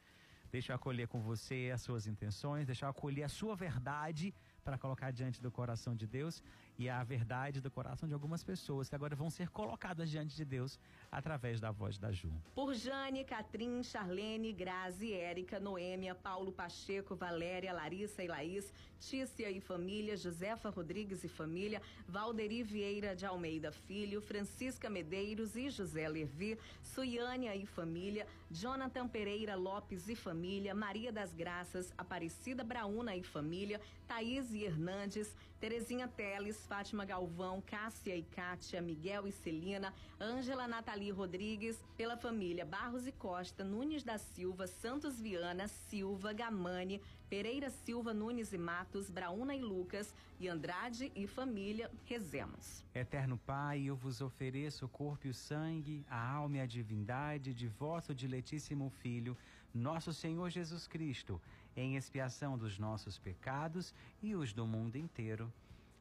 Deixa 0.54 0.72
eu 0.72 0.76
acolher 0.76 1.08
com 1.08 1.20
você 1.20 1.72
as 1.74 1.82
suas 1.82 2.06
intenções, 2.06 2.68
deixa 2.68 2.86
eu 2.86 2.90
acolher 2.90 3.24
a 3.24 3.28
sua 3.28 3.56
verdade 3.56 4.32
para 4.64 4.78
colocar 4.78 5.10
diante 5.10 5.42
do 5.42 5.52
coração 5.52 5.96
de 5.96 6.06
Deus 6.06 6.44
e 6.78 6.90
a 6.90 7.04
verdade 7.04 7.62
do 7.62 7.70
coração 7.70 8.08
de 8.08 8.14
algumas 8.14 8.44
pessoas 8.44 8.90
que 8.90 8.96
agora 8.96 9.16
vão 9.16 9.30
ser 9.30 9.50
colocadas 9.50 10.10
diante 10.10 10.36
de 10.36 10.44
Deus 10.44 10.80
através 11.12 11.60
da 11.60 11.72
voz 11.72 11.98
da 11.98 12.12
Ju. 12.12 12.32
Por 12.56 12.74
Jane, 12.74 13.24
Catrim, 13.24 13.84
Charlene, 13.84 14.52
Grazi, 14.52 15.14
Érica, 15.14 15.60
Noêmia, 15.60 16.16
Paulo 16.16 16.52
Pacheco, 16.52 17.16
Valéria, 17.16 17.74
Larissa 17.74 18.24
e 18.24 18.28
Laís, 18.28 18.74
Tícia 19.00 19.52
e 19.52 19.60
família, 19.60 20.16
Josefa 20.16 20.70
Rodrigues 20.70 21.24
e 21.24 21.28
família, 21.28 21.82
Valderi 22.08 22.64
Vieira 22.64 23.16
de 23.16 23.26
Almeida 23.26 23.72
Filho, 23.72 24.22
Francisca 24.22 24.90
Medeiros 24.90 25.56
e 25.56 25.70
José 25.70 26.08
Levi, 26.08 26.58
Suiânia 26.82 27.54
e 27.56 27.66
família, 27.66 28.26
Jonathan 28.50 29.08
Pereira 29.08 29.56
Lopes 29.56 30.08
e 30.08 30.16
família, 30.16 30.74
Maria 30.74 31.12
das 31.12 31.34
Graças, 31.34 31.94
Aparecida 31.98 32.64
Brauna 32.64 33.16
e 33.16 33.24
família, 33.24 33.82
Thaís 34.08 34.54
e 34.54 34.64
Hernandes, 34.64 35.36
Terezinha 35.64 36.10
Teles, 36.10 36.68
Fátima 36.68 37.06
Galvão, 37.06 37.62
Cássia 37.62 38.18
e 38.18 38.22
Kátia, 38.22 38.82
Miguel 38.82 39.26
e 39.26 39.32
Celina, 39.32 39.94
Ângela 40.20 40.68
Nathalie 40.68 41.10
Rodrigues, 41.10 41.82
pela 41.96 42.18
família 42.18 42.66
Barros 42.66 43.08
e 43.08 43.14
Costa, 43.14 43.64
Nunes 43.64 44.04
da 44.04 44.18
Silva, 44.18 44.68
Santos 44.68 45.22
Viana, 45.22 45.70
Silva, 45.70 46.34
Gamani, 46.34 47.00
Pereira 47.30 47.70
Silva, 47.70 48.14
Nunes 48.14 48.52
e 48.52 48.58
Matos, 48.58 49.10
Brauna 49.10 49.56
e 49.56 49.62
Lucas 49.62 50.14
e 50.38 50.50
Andrade 50.50 51.10
e 51.16 51.26
família, 51.28 51.90
rezemos. 52.04 52.84
Eterno 52.94 53.38
Pai, 53.38 53.84
eu 53.84 53.96
vos 53.96 54.20
ofereço 54.20 54.86
o 54.86 54.90
corpo 54.90 55.28
e 55.28 55.30
o 55.30 55.34
sangue, 55.34 56.06
a 56.10 56.30
alma 56.30 56.58
e 56.58 56.60
a 56.60 56.66
divindade 56.66 57.54
de 57.54 57.70
vosso 57.70 58.14
diletíssimo 58.14 58.90
Filho, 58.90 59.38
nosso 59.74 60.14
Senhor 60.14 60.50
Jesus 60.50 60.88
Cristo, 60.88 61.42
em 61.76 61.96
expiação 61.96 62.58
dos 62.58 62.78
nossos 62.78 63.18
pecados 63.18 63.94
e 64.22 64.36
os 64.36 64.54
do 64.54 64.66
mundo 64.66 64.96
inteiro. 64.96 65.52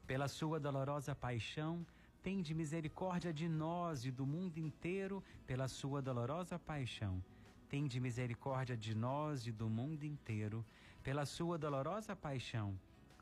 Pela 0.06 0.28
sua 0.28 0.60
dolorosa 0.60 1.14
paixão, 1.14 1.86
tende 2.22 2.54
misericórdia 2.54 3.32
de 3.32 3.48
nós 3.48 4.04
e 4.04 4.10
do 4.10 4.26
mundo 4.26 4.58
inteiro, 4.58 5.22
pela 5.46 5.68
sua 5.68 6.02
dolorosa 6.02 6.58
paixão. 6.58 7.22
Tende 7.68 7.98
misericórdia 7.98 8.76
de 8.76 8.94
nós 8.94 9.46
e 9.46 9.52
do 9.52 9.68
mundo 9.68 10.04
inteiro, 10.04 10.64
pela 11.02 11.24
sua 11.24 11.56
dolorosa 11.56 12.14
paixão. 12.14 12.78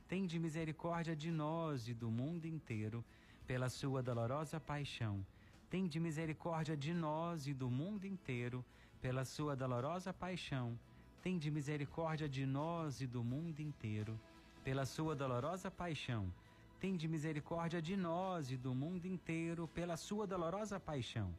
Tende 0.09 0.39
misericórdia 0.39 1.15
de 1.15 1.31
nós 1.31 1.87
e 1.87 1.95
do 1.95 2.11
mundo 2.11 2.47
inteiro, 2.47 3.05
pela 3.47 3.69
sua 3.69 4.03
dolorosa 4.03 4.59
paixão. 4.59 5.25
Tende 5.69 6.01
misericórdia 6.01 6.77
de 6.77 6.93
nós 6.93 7.47
e 7.47 7.55
do 7.55 7.71
mundo 7.71 8.07
inteiro, 8.07 8.65
pela 9.01 9.25
sua 9.25 9.55
dolorosa 9.55 10.13
paixão 10.13 10.77
tende 11.23 11.51
misericórdia 11.51 12.29
de 12.29 12.47
nós 12.47 13.01
e 13.01 13.07
do 13.07 13.23
mundo 13.23 13.61
inteiro. 13.61 14.19
Pela 14.65 14.87
sua 14.87 15.15
dolorosa 15.15 15.71
paixão, 15.71 16.33
tende 16.81 17.07
misericórdia 17.07 17.81
de 17.83 17.97
nós 17.97 18.51
e 18.51 18.57
do 18.57 18.75
mundo 18.75 19.07
inteiro. 19.07 19.69
Pela 19.69 19.97
sua 19.97 20.27
dolorosa 20.27 20.81
paixão, 20.81 21.35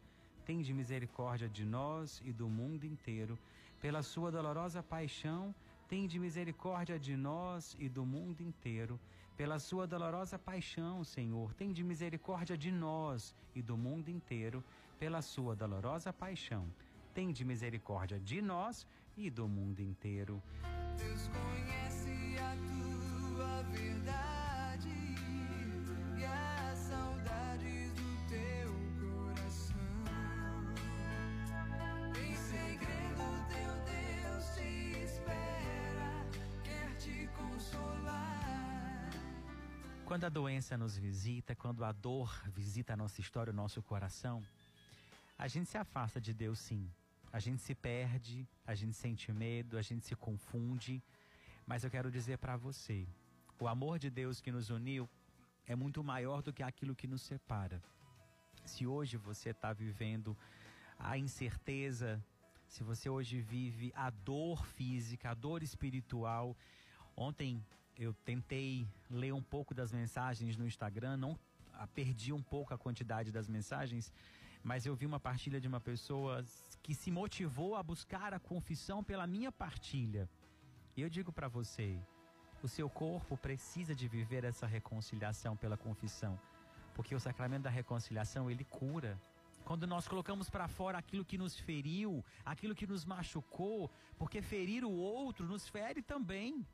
tende 0.45 0.73
misericórdia 0.73 1.49
de 1.49 1.65
nós 1.65 2.21
e 2.23 2.31
do 2.31 2.47
mundo 2.47 2.85
inteiro. 2.85 3.37
Pela 3.79 4.03
sua 4.03 4.31
dolorosa 4.31 4.83
paixão, 4.83 5.53
tende 5.87 6.19
misericórdia 6.19 6.99
de 6.99 7.17
nós 7.17 7.75
e 7.79 7.89
do 7.89 8.05
mundo 8.05 8.41
inteiro. 8.41 8.99
Pela 9.35 9.57
sua 9.57 9.87
dolorosa 9.87 10.37
paixão, 10.37 11.03
Senhor, 11.03 11.53
tende 11.55 11.83
misericórdia 11.83 12.55
de 12.55 12.71
nós 12.71 13.33
e 13.55 13.61
do 13.61 13.75
mundo 13.75 14.09
inteiro. 14.09 14.63
Pela 14.99 15.23
sua 15.23 15.55
dolorosa 15.55 16.13
paixão, 16.13 16.67
tende 17.15 17.43
misericórdia 17.43 18.19
de 18.19 18.41
nós 18.41 18.85
e 19.15 19.29
do 19.29 19.47
mundo 19.47 19.81
inteiro. 19.81 20.41
Deus 20.97 21.27
conhece 21.27 22.35
a 22.39 22.55
tua 22.55 23.63
verdade 23.63 24.89
e 26.17 26.25
as 26.25 26.77
saudades 26.77 27.91
do 27.93 28.27
teu 28.29 28.71
coração. 28.99 29.75
Em 32.19 32.35
segredo, 32.35 33.23
teu 33.49 33.73
Deus 33.85 34.45
te 34.55 35.03
espera, 35.03 36.25
quer 36.63 36.95
te 36.97 37.27
consolar. 37.35 39.09
Quando 40.05 40.25
a 40.25 40.29
doença 40.29 40.77
nos 40.77 40.97
visita, 40.97 41.55
quando 41.55 41.83
a 41.83 41.91
dor 41.91 42.41
visita 42.49 42.93
a 42.93 42.97
nossa 42.97 43.21
história, 43.21 43.51
o 43.51 43.55
nosso 43.55 43.81
coração, 43.81 44.43
a 45.37 45.47
gente 45.47 45.69
se 45.69 45.77
afasta 45.77 46.19
de 46.19 46.33
Deus 46.33 46.59
sim. 46.59 46.91
A 47.31 47.39
gente 47.39 47.61
se 47.61 47.73
perde, 47.73 48.47
a 48.65 48.75
gente 48.75 48.95
sente 48.95 49.31
medo, 49.31 49.77
a 49.77 49.81
gente 49.81 50.05
se 50.05 50.15
confunde. 50.15 51.01
Mas 51.65 51.83
eu 51.83 51.89
quero 51.89 52.11
dizer 52.11 52.37
para 52.37 52.57
você: 52.57 53.07
o 53.59 53.67
amor 53.67 53.97
de 53.97 54.09
Deus 54.09 54.41
que 54.41 54.51
nos 54.51 54.69
uniu 54.69 55.09
é 55.65 55.75
muito 55.75 56.03
maior 56.03 56.41
do 56.41 56.51
que 56.51 56.63
aquilo 56.63 56.95
que 56.95 57.07
nos 57.07 57.21
separa. 57.21 57.81
Se 58.65 58.85
hoje 58.85 59.17
você 59.17 59.51
está 59.51 59.71
vivendo 59.71 60.37
a 60.99 61.17
incerteza, 61.17 62.23
se 62.67 62.83
você 62.83 63.09
hoje 63.09 63.41
vive 63.41 63.91
a 63.95 64.09
dor 64.09 64.65
física, 64.65 65.31
a 65.31 65.33
dor 65.33 65.63
espiritual. 65.63 66.55
Ontem 67.15 67.63
eu 67.97 68.13
tentei 68.13 68.87
ler 69.09 69.33
um 69.33 69.41
pouco 69.41 69.73
das 69.73 69.91
mensagens 69.91 70.55
no 70.55 70.65
Instagram, 70.65 71.17
não 71.17 71.37
perdi 71.93 72.31
um 72.31 72.41
pouco 72.41 72.73
a 72.73 72.77
quantidade 72.77 73.31
das 73.31 73.47
mensagens, 73.47 74.13
mas 74.63 74.85
eu 74.85 74.95
vi 74.95 75.05
uma 75.05 75.19
partilha 75.19 75.59
de 75.59 75.67
uma 75.67 75.79
pessoa 75.79 76.43
que 76.81 76.93
se 76.93 77.11
motivou 77.11 77.75
a 77.75 77.83
buscar 77.83 78.33
a 78.33 78.39
confissão 78.39 79.03
pela 79.03 79.27
minha 79.27 79.51
partilha. 79.51 80.29
E 80.95 81.01
eu 81.01 81.09
digo 81.09 81.31
para 81.31 81.47
você, 81.47 81.99
o 82.61 82.67
seu 82.67 82.89
corpo 82.89 83.37
precisa 83.37 83.95
de 83.95 84.07
viver 84.07 84.43
essa 84.43 84.67
reconciliação 84.67 85.55
pela 85.55 85.77
confissão, 85.77 86.39
porque 86.93 87.15
o 87.15 87.19
sacramento 87.19 87.63
da 87.63 87.69
reconciliação 87.69 88.49
ele 88.51 88.63
cura. 88.63 89.19
Quando 89.63 89.87
nós 89.87 90.07
colocamos 90.07 90.49
para 90.49 90.67
fora 90.67 90.97
aquilo 90.97 91.23
que 91.23 91.37
nos 91.37 91.57
feriu, 91.57 92.23
aquilo 92.43 92.75
que 92.75 92.87
nos 92.87 93.05
machucou, 93.05 93.89
porque 94.17 94.41
ferir 94.41 94.83
o 94.83 94.91
outro 94.91 95.45
nos 95.45 95.67
fere 95.67 96.01
também. 96.01 96.65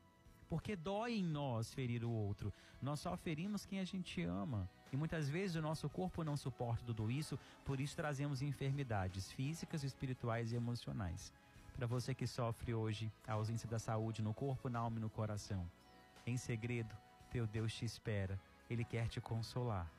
Porque 0.49 0.77
dói 0.77 1.15
em 1.15 1.23
nós 1.23 1.73
ferir 1.73 2.05
o 2.05 2.09
outro. 2.09 2.53
Nós 2.81 3.01
só 3.01 3.17
ferimos 3.17 3.65
quem 3.65 3.79
a 3.79 3.83
gente 3.83 4.21
ama. 4.23 4.69
E 4.91 4.97
muitas 4.97 5.27
vezes 5.29 5.55
o 5.55 5.61
nosso 5.61 5.89
corpo 5.89 6.23
não 6.23 6.37
suporta 6.37 6.83
tudo 6.85 7.11
isso, 7.11 7.37
por 7.65 7.79
isso 7.79 7.95
trazemos 7.95 8.41
enfermidades 8.41 9.31
físicas, 9.31 9.83
espirituais 9.83 10.51
e 10.51 10.55
emocionais. 10.55 11.33
Para 11.75 11.85
você 11.85 12.13
que 12.15 12.25
sofre 12.25 12.73
hoje 12.73 13.11
a 13.27 13.33
ausência 13.33 13.69
da 13.69 13.77
saúde 13.77 14.21
no 14.21 14.33
corpo, 14.33 14.69
na 14.69 14.79
alma 14.79 14.97
e 14.97 15.01
no 15.01 15.09
coração, 15.09 15.69
em 16.25 16.37
segredo, 16.37 16.95
teu 17.29 17.45
Deus 17.45 17.73
te 17.73 17.85
espera. 17.85 18.39
Ele 18.69 18.83
quer 18.83 19.07
te 19.07 19.21
consolar. 19.21 19.89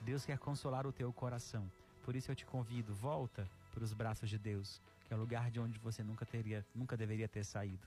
Deus 0.00 0.24
quer 0.24 0.38
consolar 0.38 0.86
o 0.86 0.92
teu 0.92 1.12
coração. 1.12 1.70
Por 2.02 2.16
isso 2.16 2.30
eu 2.30 2.34
te 2.34 2.44
convido, 2.44 2.94
volta 2.94 3.48
para 3.72 3.84
os 3.84 3.92
braços 3.92 4.28
de 4.28 4.38
Deus, 4.38 4.80
que 5.06 5.14
é 5.14 5.16
o 5.16 5.20
lugar 5.20 5.50
de 5.50 5.60
onde 5.60 5.78
você 5.78 6.02
nunca 6.02 6.26
teria, 6.26 6.64
nunca 6.74 6.96
deveria 6.96 7.28
ter 7.28 7.44
saído. 7.44 7.86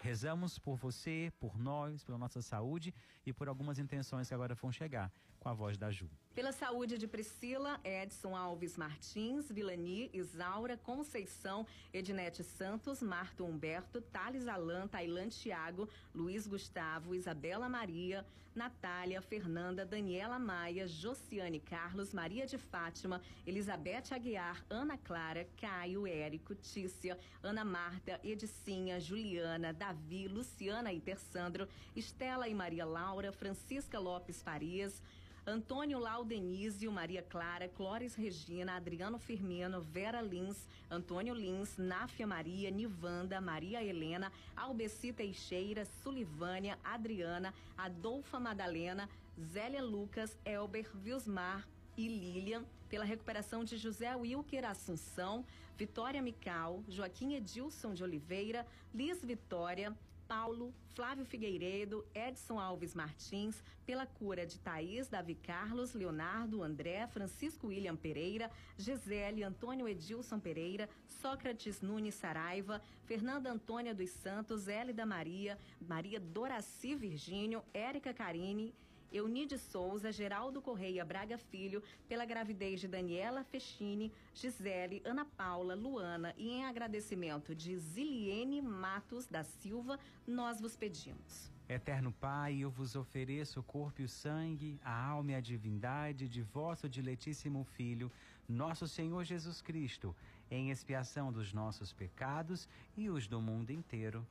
Rezamos 0.00 0.58
por 0.58 0.76
você, 0.76 1.30
por 1.38 1.58
nós, 1.58 2.02
pela 2.02 2.16
nossa 2.16 2.40
saúde 2.40 2.92
e 3.24 3.32
por 3.32 3.48
algumas 3.48 3.78
intenções 3.78 4.28
que 4.28 4.34
agora 4.34 4.54
vão 4.54 4.72
chegar 4.72 5.12
com 5.38 5.48
a 5.48 5.52
voz 5.52 5.76
da 5.76 5.90
Ju. 5.90 6.10
Pela 6.32 6.52
saúde 6.52 6.96
de 6.96 7.08
Priscila, 7.08 7.80
Edson 7.82 8.36
Alves 8.36 8.76
Martins, 8.76 9.50
Vilani, 9.50 10.08
Isaura, 10.14 10.76
Conceição, 10.76 11.66
Ednete 11.92 12.44
Santos, 12.44 13.02
Marto 13.02 13.44
Humberto, 13.44 14.00
Thales 14.00 14.46
Alan, 14.46 14.86
Tailan 14.86 15.28
Tiago, 15.28 15.88
Luiz 16.14 16.46
Gustavo, 16.46 17.16
Isabela 17.16 17.68
Maria, 17.68 18.24
Natália, 18.54 19.20
Fernanda, 19.20 19.84
Daniela 19.84 20.38
Maia, 20.38 20.86
Josiane 20.86 21.58
Carlos, 21.58 22.12
Maria 22.12 22.46
de 22.46 22.58
Fátima, 22.58 23.20
Elizabeth 23.44 24.12
Aguiar, 24.12 24.64
Ana 24.70 24.96
Clara, 24.98 25.48
Caio, 25.60 26.06
Érico, 26.06 26.54
Tícia, 26.54 27.18
Ana 27.42 27.64
Marta, 27.64 28.20
Edicinha, 28.22 29.00
Juliana, 29.00 29.72
Davi, 29.72 30.28
Luciana 30.28 30.92
e 30.92 31.00
Tersandro, 31.00 31.68
Estela 31.94 32.48
e 32.48 32.54
Maria 32.54 32.84
Laura, 32.84 33.32
Francisca 33.32 33.98
Lopes 33.98 34.42
Farias, 34.42 35.02
Antônio 35.50 35.98
Laudenísio, 35.98 36.92
Maria 36.92 37.22
Clara, 37.22 37.68
Clóris 37.68 38.14
Regina, 38.14 38.76
Adriano 38.76 39.18
Firmino, 39.18 39.80
Vera 39.80 40.22
Lins, 40.22 40.68
Antônio 40.88 41.34
Lins, 41.34 41.76
Náfia 41.76 42.24
Maria, 42.24 42.70
Nivanda, 42.70 43.40
Maria 43.40 43.82
Helena, 43.82 44.30
Albeci 44.56 45.12
Teixeira, 45.12 45.84
Sulivânia, 46.04 46.78
Adriana, 46.84 47.52
Adolfa 47.76 48.38
Madalena, 48.38 49.08
Zélia 49.36 49.82
Lucas, 49.82 50.38
Elber, 50.44 50.88
Vilsmar 50.94 51.66
e 51.96 52.06
Lilian, 52.06 52.64
pela 52.88 53.04
recuperação 53.04 53.64
de 53.64 53.76
José 53.76 54.14
Wilker 54.14 54.64
Assunção, 54.64 55.44
Vitória 55.76 56.22
Mical, 56.22 56.84
Joaquim 56.88 57.34
Edilson 57.34 57.92
de 57.92 58.04
Oliveira, 58.04 58.64
Liz 58.94 59.24
Vitória, 59.24 59.96
Paulo, 60.30 60.72
Flávio 60.94 61.24
Figueiredo, 61.24 62.06
Edson 62.14 62.60
Alves 62.60 62.94
Martins, 62.94 63.64
pela 63.84 64.06
cura 64.06 64.46
de 64.46 64.60
Thaís, 64.60 65.08
Davi 65.08 65.34
Carlos, 65.34 65.92
Leonardo, 65.92 66.62
André, 66.62 67.04
Francisco 67.08 67.66
William 67.66 67.96
Pereira, 67.96 68.48
Gisele, 68.78 69.42
Antônio 69.42 69.88
Edilson 69.88 70.38
Pereira, 70.38 70.88
Sócrates 71.20 71.80
Nunes 71.80 72.14
Saraiva, 72.14 72.80
Fernanda 73.06 73.50
Antônia 73.50 73.92
dos 73.92 74.10
Santos, 74.10 74.68
Hélida 74.68 75.04
Maria, 75.04 75.58
Maria 75.80 76.20
Doraci 76.20 76.94
Virgínio, 76.94 77.64
Érica 77.74 78.14
Carine, 78.14 78.72
Eunide 79.12 79.58
Souza, 79.58 80.12
Geraldo 80.12 80.62
Correia 80.62 81.04
Braga 81.04 81.36
Filho, 81.36 81.82
pela 82.08 82.24
gravidez 82.24 82.80
de 82.80 82.88
Daniela 82.88 83.44
Fechini, 83.44 84.12
Gisele, 84.34 85.02
Ana 85.04 85.24
Paula, 85.24 85.74
Luana 85.74 86.34
e 86.36 86.50
em 86.50 86.64
agradecimento 86.64 87.54
de 87.54 87.76
Ziliene 87.76 88.62
Matos 88.62 89.26
da 89.26 89.42
Silva, 89.42 89.98
nós 90.26 90.60
vos 90.60 90.76
pedimos. 90.76 91.50
Eterno 91.68 92.12
Pai, 92.12 92.58
eu 92.58 92.70
vos 92.70 92.96
ofereço 92.96 93.60
o 93.60 93.62
corpo 93.62 94.00
e 94.00 94.04
o 94.04 94.08
sangue, 94.08 94.80
a 94.84 94.92
alma 94.92 95.32
e 95.32 95.34
a 95.36 95.40
divindade 95.40 96.28
de 96.28 96.42
vosso 96.42 96.88
diletíssimo 96.88 97.62
Filho, 97.62 98.10
nosso 98.48 98.88
Senhor 98.88 99.22
Jesus 99.22 99.62
Cristo, 99.62 100.14
em 100.50 100.70
expiação 100.70 101.32
dos 101.32 101.52
nossos 101.52 101.92
pecados 101.92 102.68
e 102.96 103.08
os 103.08 103.28
do 103.28 103.40
mundo 103.40 103.70
inteiro. 103.70 104.26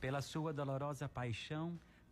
Pela 0.00 0.22
sua 0.22 0.50
dolorosa 0.50 1.06
paixão, 1.06 1.78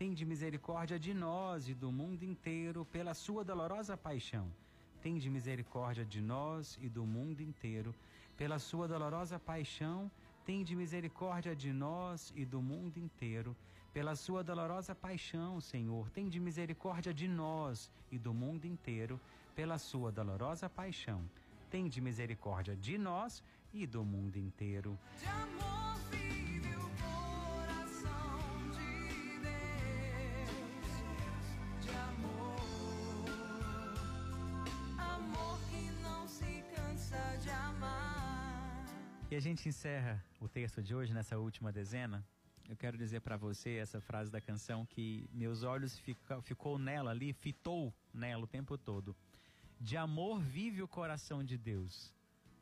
Tende 0.00 0.24
misericórdia 0.24 0.98
de 0.98 1.12
nós 1.12 1.68
e 1.68 1.74
do 1.74 1.92
mundo 1.92 2.22
inteiro 2.22 2.86
pela 2.86 3.12
sua 3.12 3.44
dolorosa 3.44 3.98
paixão. 3.98 4.50
Tende 5.02 5.28
misericórdia 5.28 6.06
de 6.06 6.22
nós 6.22 6.78
e 6.80 6.88
do 6.88 7.04
mundo 7.04 7.42
inteiro 7.42 7.94
pela 8.34 8.58
sua 8.58 8.88
dolorosa 8.88 9.38
paixão. 9.38 10.10
Tende 10.46 10.74
misericórdia 10.74 11.54
de 11.54 11.70
nós 11.70 12.32
e 12.34 12.46
do 12.46 12.62
mundo 12.62 12.96
inteiro 12.96 13.54
pela 13.92 14.16
sua 14.16 14.42
dolorosa 14.42 14.94
paixão, 14.94 15.60
Senhor. 15.60 16.08
Tende 16.08 16.40
misericórdia 16.40 17.12
de 17.12 17.28
nós 17.28 17.90
e 18.10 18.18
do 18.18 18.32
mundo 18.32 18.64
inteiro 18.64 19.20
pela 19.54 19.76
sua 19.76 20.10
dolorosa 20.10 20.66
paixão. 20.66 21.20
Tende 21.68 22.00
misericórdia 22.00 22.74
de 22.74 22.96
nós 22.96 23.42
e 23.70 23.86
do 23.86 24.02
mundo 24.02 24.38
inteiro. 24.38 24.98
De 25.18 25.26
amor 25.26 25.89
E 39.30 39.36
a 39.36 39.40
gente 39.40 39.68
encerra 39.68 40.20
o 40.40 40.48
texto 40.48 40.82
de 40.82 40.92
hoje 40.92 41.14
nessa 41.14 41.38
última 41.38 41.70
dezena. 41.70 42.26
Eu 42.68 42.76
quero 42.76 42.98
dizer 42.98 43.20
para 43.20 43.36
você 43.36 43.76
essa 43.76 44.00
frase 44.00 44.28
da 44.28 44.40
canção 44.40 44.84
que 44.84 45.30
meus 45.32 45.62
olhos 45.62 45.96
fica, 46.00 46.42
ficou 46.42 46.80
nela 46.80 47.12
ali, 47.12 47.32
fitou 47.32 47.94
nela 48.12 48.42
o 48.42 48.46
tempo 48.48 48.76
todo. 48.76 49.14
De 49.80 49.96
amor 49.96 50.40
vive 50.40 50.82
o 50.82 50.88
coração 50.88 51.44
de 51.44 51.56
Deus, 51.56 52.12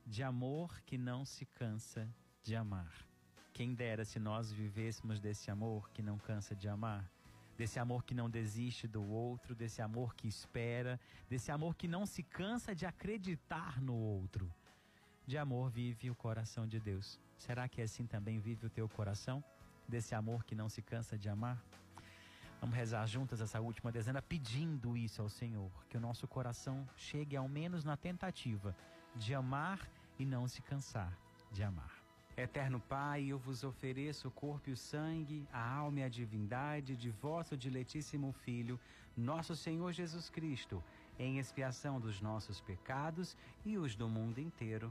de 0.05 0.23
amor 0.23 0.83
que 0.83 0.99
não 0.99 1.25
se 1.25 1.47
cansa 1.47 2.07
de 2.43 2.55
amar. 2.55 2.93
Quem 3.55 3.73
dera 3.75 4.05
se 4.05 4.19
nós 4.19 4.53
vivêssemos 4.53 5.19
desse 5.21 5.51
amor 5.51 5.89
que 5.89 6.03
não 6.03 6.19
cansa 6.19 6.55
de 6.55 6.69
amar, 6.69 7.11
desse 7.57 7.79
amor 7.79 8.05
que 8.05 8.13
não 8.13 8.29
desiste 8.29 8.87
do 8.87 9.03
outro, 9.03 9.55
desse 9.55 9.81
amor 9.81 10.15
que 10.15 10.29
espera, 10.29 11.01
desse 11.31 11.51
amor 11.51 11.75
que 11.75 11.89
não 11.89 12.05
se 12.05 12.23
cansa 12.23 12.75
de 12.75 12.85
acreditar 12.85 13.81
no 13.81 13.95
outro. 13.95 14.53
De 15.29 15.37
amor 15.37 15.69
vive 15.69 16.09
o 16.09 16.15
coração 16.15 16.67
de 16.67 16.81
Deus. 16.81 17.21
Será 17.37 17.69
que 17.69 17.83
assim 17.83 18.07
também 18.07 18.39
vive 18.39 18.65
o 18.65 18.71
teu 18.71 18.89
coração? 18.89 19.45
Desse 19.87 20.15
amor 20.15 20.43
que 20.43 20.55
não 20.55 20.71
se 20.71 20.81
cansa 20.81 21.19
de 21.19 21.29
amar? 21.29 21.63
Vamos 22.59 22.75
rezar 22.75 23.07
juntas 23.07 23.43
essa 23.43 23.61
última 23.61 23.93
dezena 23.93 24.23
pedindo 24.23 24.97
isso 24.97 25.21
ao 25.21 25.29
Senhor, 25.29 25.71
que 25.91 25.99
o 25.99 26.01
nosso 26.01 26.27
coração 26.27 26.89
chegue 26.97 27.37
ao 27.37 27.47
menos 27.47 27.85
na 27.85 27.95
tentativa 27.95 28.75
de 29.15 29.35
amar 29.35 29.87
e 30.19 30.25
não 30.25 30.49
se 30.49 30.63
cansar 30.63 31.13
de 31.53 31.63
amar. 31.63 31.93
Eterno 32.35 32.81
Pai, 32.81 33.27
eu 33.27 33.39
vos 33.39 33.65
ofereço 33.65 34.29
o 34.29 34.31
corpo 34.31 34.71
e 34.71 34.73
o 34.73 34.79
sangue, 34.79 35.47
a 35.53 35.75
alma 35.75 36.01
e 36.01 36.05
a 36.05 36.09
divindade 36.09 36.97
de 36.97 37.11
vosso 37.11 37.55
diletíssimo 37.55 38.33
Filho, 38.33 38.81
nosso 39.15 39.55
Senhor 39.55 39.93
Jesus 39.93 40.31
Cristo, 40.31 40.83
em 41.19 41.39
expiação 41.39 42.01
dos 42.01 42.19
nossos 42.23 42.63
pecados 42.63 43.37
e 43.63 43.77
os 43.77 43.95
do 43.95 44.09
mundo 44.09 44.39
inteiro. 44.39 44.91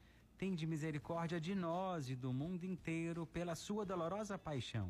Tende 0.41 0.65
misericórdia 0.65 1.39
de 1.39 1.53
nós 1.53 2.09
e 2.09 2.15
do 2.15 2.33
mundo 2.33 2.63
inteiro, 2.63 3.27
pela 3.27 3.53
sua 3.53 3.85
dolorosa 3.85 4.39
paixão. 4.39 4.89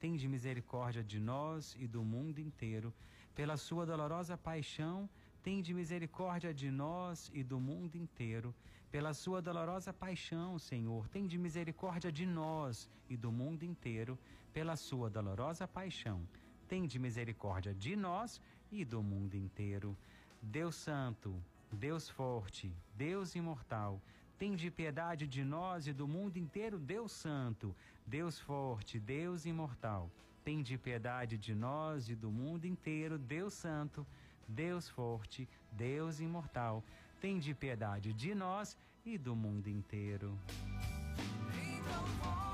Tende 0.00 0.26
misericórdia 0.26 1.04
de 1.04 1.20
nós 1.20 1.76
e 1.78 1.86
do 1.86 2.02
mundo 2.02 2.40
inteiro, 2.40 2.92
pela 3.32 3.56
sua 3.56 3.86
dolorosa 3.86 4.36
paixão. 4.36 5.08
Tende 5.40 5.72
misericórdia 5.72 6.52
de 6.52 6.68
nós 6.68 7.30
e 7.32 7.44
do 7.44 7.60
mundo 7.60 7.94
inteiro, 7.94 8.52
pela 8.90 9.14
sua 9.14 9.40
dolorosa 9.40 9.92
paixão, 9.92 10.58
Senhor, 10.58 11.06
tende 11.10 11.38
misericórdia 11.38 12.10
de 12.10 12.26
nós 12.26 12.90
e 13.08 13.16
do 13.16 13.30
mundo 13.30 13.62
inteiro, 13.62 14.18
pela 14.52 14.74
sua 14.74 15.08
dolorosa 15.08 15.68
paixão. 15.68 16.26
Tende 16.66 16.98
misericórdia 16.98 17.72
de 17.72 17.94
nós 17.94 18.40
e 18.68 18.84
do 18.84 19.00
mundo 19.00 19.36
inteiro. 19.36 19.96
Deus 20.42 20.74
Santo, 20.74 21.40
Deus 21.70 22.08
Forte, 22.08 22.74
Deus 22.96 23.36
Imortal, 23.36 24.02
tende 24.38 24.70
piedade 24.70 25.26
de 25.26 25.44
nós 25.44 25.86
e 25.86 25.92
do 25.92 26.06
mundo 26.06 26.36
inteiro, 26.36 26.78
Deus 26.78 27.12
Santo, 27.12 27.74
Deus 28.06 28.38
Forte, 28.38 28.98
Deus 28.98 29.44
Imortal. 29.44 30.10
Tende 30.44 30.78
piedade 30.78 31.36
de 31.36 31.54
nós 31.54 32.08
e 32.08 32.14
do 32.14 32.30
mundo 32.30 32.64
inteiro, 32.64 33.18
Deus 33.18 33.54
Santo, 33.54 34.06
Deus 34.46 34.88
Forte, 34.88 35.48
Deus 35.72 36.20
Imortal 36.20 36.82
tende 37.20 37.52
piedade 37.54 38.12
de 38.12 38.34
nós 38.34 38.76
e 39.04 39.18
do 39.18 39.34
mundo 39.34 39.68
inteiro. 39.68 40.38
Então 41.78 42.47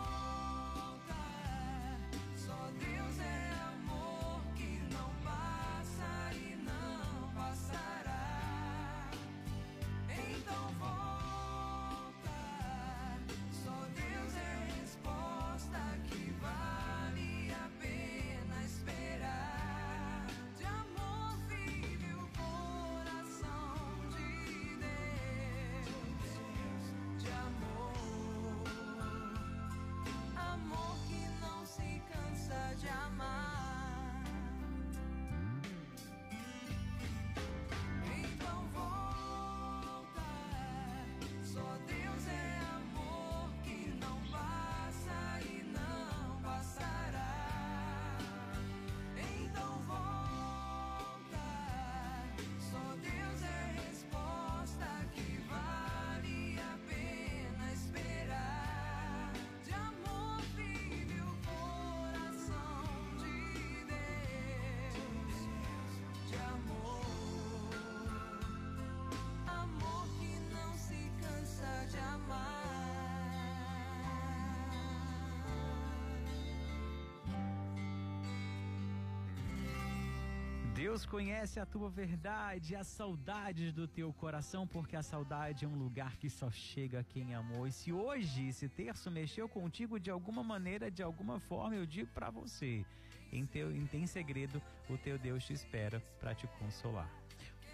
Deus 80.94 81.04
conhece 81.04 81.58
a 81.58 81.66
tua 81.66 81.90
verdade, 81.90 82.76
as 82.76 82.86
saudades 82.86 83.72
do 83.72 83.88
teu 83.88 84.12
coração, 84.12 84.64
porque 84.64 84.94
a 84.94 85.02
saudade 85.02 85.64
é 85.64 85.68
um 85.68 85.74
lugar 85.74 86.16
que 86.18 86.30
só 86.30 86.52
chega 86.52 87.02
quem 87.02 87.34
amou. 87.34 87.66
E 87.66 87.72
se 87.72 87.92
hoje 87.92 88.46
esse 88.46 88.68
terço 88.68 89.10
mexeu 89.10 89.48
contigo 89.48 89.98
de 89.98 90.08
alguma 90.08 90.44
maneira, 90.44 90.92
de 90.92 91.02
alguma 91.02 91.40
forma, 91.40 91.74
eu 91.74 91.84
digo 91.84 92.08
para 92.14 92.30
você, 92.30 92.86
em 93.32 93.44
teu 93.44 93.74
em 93.74 93.84
tem 93.88 94.06
segredo, 94.06 94.62
o 94.88 94.96
teu 94.96 95.18
Deus 95.18 95.44
te 95.44 95.52
espera 95.52 96.00
para 96.20 96.32
te 96.32 96.46
consolar. 96.60 97.10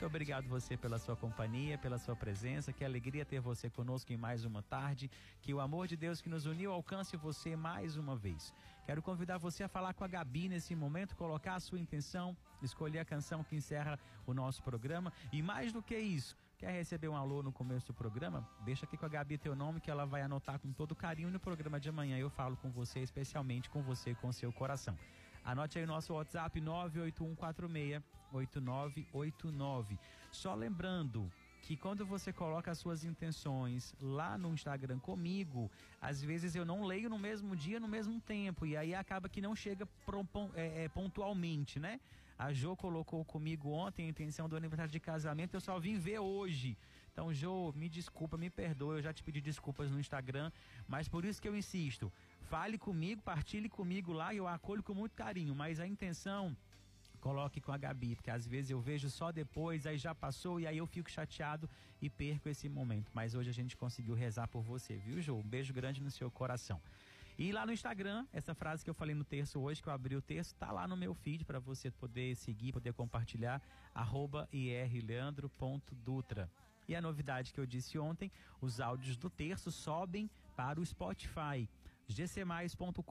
Muito 0.01 0.15
obrigado 0.15 0.49
você 0.49 0.79
pela 0.79 0.99
sua 0.99 1.15
companhia, 1.15 1.77
pela 1.77 1.99
sua 1.99 2.17
presença. 2.17 2.73
Que 2.73 2.87
alegria 2.87 3.23
ter 3.23 3.39
você 3.39 3.69
conosco 3.69 4.11
em 4.15 4.17
mais 4.17 4.47
uma 4.47 4.63
tarde. 4.63 5.11
Que 5.43 5.53
o 5.53 5.61
amor 5.61 5.87
de 5.87 5.95
Deus 5.95 6.23
que 6.23 6.29
nos 6.31 6.47
uniu 6.47 6.73
alcance 6.73 7.19
você 7.19 7.55
mais 7.55 7.99
uma 7.99 8.17
vez. 8.17 8.51
Quero 8.87 9.03
convidar 9.03 9.37
você 9.37 9.63
a 9.63 9.69
falar 9.69 9.93
com 9.93 10.03
a 10.03 10.09
Gabi 10.09 10.49
nesse 10.49 10.75
momento, 10.75 11.15
colocar 11.15 11.55
a 11.55 11.61
sua 11.61 11.79
intenção, 11.79 12.35
escolher 12.63 13.01
a 13.01 13.05
canção 13.05 13.45
que 13.45 13.55
encerra 13.55 14.01
o 14.27 14.33
nosso 14.33 14.63
programa. 14.63 15.13
E 15.31 15.43
mais 15.43 15.71
do 15.71 15.83
que 15.83 15.99
isso, 15.99 16.35
quer 16.57 16.73
receber 16.73 17.09
um 17.09 17.15
alô 17.15 17.43
no 17.43 17.53
começo 17.53 17.89
do 17.89 17.93
programa? 17.93 18.49
Deixa 18.65 18.87
aqui 18.87 18.97
com 18.97 19.05
a 19.05 19.09
Gabi 19.11 19.37
teu 19.37 19.55
nome 19.55 19.83
que 19.83 19.91
ela 19.91 20.07
vai 20.07 20.23
anotar 20.23 20.59
com 20.59 20.73
todo 20.73 20.97
carinho 20.97 21.31
no 21.31 21.39
programa 21.39 21.79
de 21.79 21.91
amanhã. 21.91 22.17
Eu 22.17 22.31
falo 22.31 22.57
com 22.57 22.71
você, 22.71 23.01
especialmente 23.01 23.69
com 23.69 23.83
você, 23.83 24.15
com 24.15 24.33
seu 24.33 24.51
coração. 24.51 24.97
Anote 25.45 25.79
aí 25.79 25.85
o 25.85 25.87
nosso 25.87 26.15
WhatsApp 26.15 26.59
98146 26.59 28.03
8989. 28.33 29.99
Só 30.31 30.55
lembrando 30.55 31.31
que 31.61 31.77
quando 31.77 32.05
você 32.07 32.33
coloca 32.33 32.71
as 32.71 32.79
suas 32.79 33.05
intenções 33.05 33.95
lá 34.01 34.37
no 34.37 34.53
Instagram 34.53 34.99
comigo, 34.99 35.71
às 36.01 36.23
vezes 36.23 36.55
eu 36.55 36.65
não 36.65 36.85
leio 36.85 37.09
no 37.09 37.19
mesmo 37.19 37.55
dia, 37.55 37.79
no 37.79 37.89
mesmo 37.89 38.21
tempo, 38.21 38.67
e 38.67 38.77
aí 38.77 38.95
acaba 38.95 39.29
que 39.29 39.41
não 39.41 39.55
chega 39.55 39.87
é, 40.55 40.85
é, 40.85 40.89
pontualmente, 40.89 41.79
né? 41.79 42.01
A 42.39 42.53
Jo 42.55 42.75
colocou 42.75 43.23
comigo 43.25 43.71
ontem 43.71 44.07
a 44.07 44.09
intenção 44.09 44.49
do 44.49 44.57
aniversário 44.57 44.91
de 44.91 44.99
casamento, 44.99 45.55
eu 45.55 45.61
só 45.61 45.79
vim 45.79 45.99
ver 45.99 46.19
hoje. 46.19 46.77
Então, 47.13 47.35
Jo, 47.35 47.73
me 47.77 47.89
desculpa, 47.89 48.39
me 48.39 48.49
perdoa, 48.49 48.95
eu 48.95 49.03
já 49.03 49.13
te 49.13 49.23
pedi 49.23 49.41
desculpas 49.41 49.91
no 49.91 50.01
Instagram, 50.01 50.51
mas 50.89 51.07
por 51.07 51.25
isso 51.25 51.41
que 51.41 51.47
eu 51.47 51.55
insisto, 51.55 52.11
fale 52.41 52.79
comigo, 52.79 53.21
partilhe 53.21 53.69
comigo 53.69 54.13
lá, 54.13 54.35
eu 54.35 54.49
acolho 54.49 54.83
com 54.83 54.95
muito 54.95 55.15
carinho, 55.15 55.55
mas 55.55 55.79
a 55.79 55.87
intenção 55.87 56.57
coloque 57.21 57.61
com 57.61 57.73
a 57.73 57.79
Gabi, 57.79 58.17
porque 58.17 58.31
às 58.31 58.47
vezes 58.47 58.71
eu 58.71 58.81
vejo 58.81 59.09
só 59.11 59.31
depois, 59.31 59.87
aí 59.87 59.99
já 59.99 60.15
passou 60.15 60.59
e 60.59 60.67
aí 60.67 60.79
eu 60.79 60.87
fico 60.87 61.11
chateado 61.11 61.69
e 62.01 62.09
perco 62.09 62.49
esse 62.49 62.69
momento. 62.69 63.11
Mas 63.15 63.35
hoje 63.35 63.51
a 63.51 63.53
gente 63.53 63.77
conseguiu 63.77 64.15
rezar 64.15 64.49
por 64.49 64.63
você, 64.63 64.97
viu, 64.97 65.21
Jô? 65.21 65.37
Um 65.37 65.43
beijo 65.43 65.73
grande 65.73 66.03
no 66.03 66.11
seu 66.11 66.31
coração. 66.31 66.81
E 67.39 67.53
lá 67.53 67.65
no 67.65 67.73
Instagram, 67.73 68.27
essa 68.33 68.55
frase 68.55 68.85
que 68.85 68.91
eu 68.91 68.95
falei 68.95 69.15
no 69.15 69.25
terço 69.25 69.59
hoje, 69.61 69.83
que 69.83 69.89
eu 69.89 69.93
abri 69.93 70.15
o 70.15 70.21
texto, 70.21 70.55
tá 70.57 70.71
lá 70.71 70.87
no 70.87 70.97
meu 70.97 71.15
feed 71.15 71.45
para 71.45 71.59
você 71.59 71.91
poder 71.91 72.37
seguir, 72.37 72.73
poder 72.73 72.93
compartilhar, 72.93 73.63
arroba 73.95 74.49
irleandro.dutra. 74.53 76.51
E 76.87 76.95
a 76.95 77.01
novidade 77.01 77.53
que 77.53 77.61
eu 77.61 77.65
disse 77.65 77.99
ontem, 77.99 78.31
os 78.61 78.81
áudios 78.81 79.17
do 79.17 79.31
terço 79.31 79.71
sobem 79.71 80.29
para 80.55 80.79
o 80.81 80.85
Spotify 80.85 81.67
gcmais.com.br, 82.13 83.03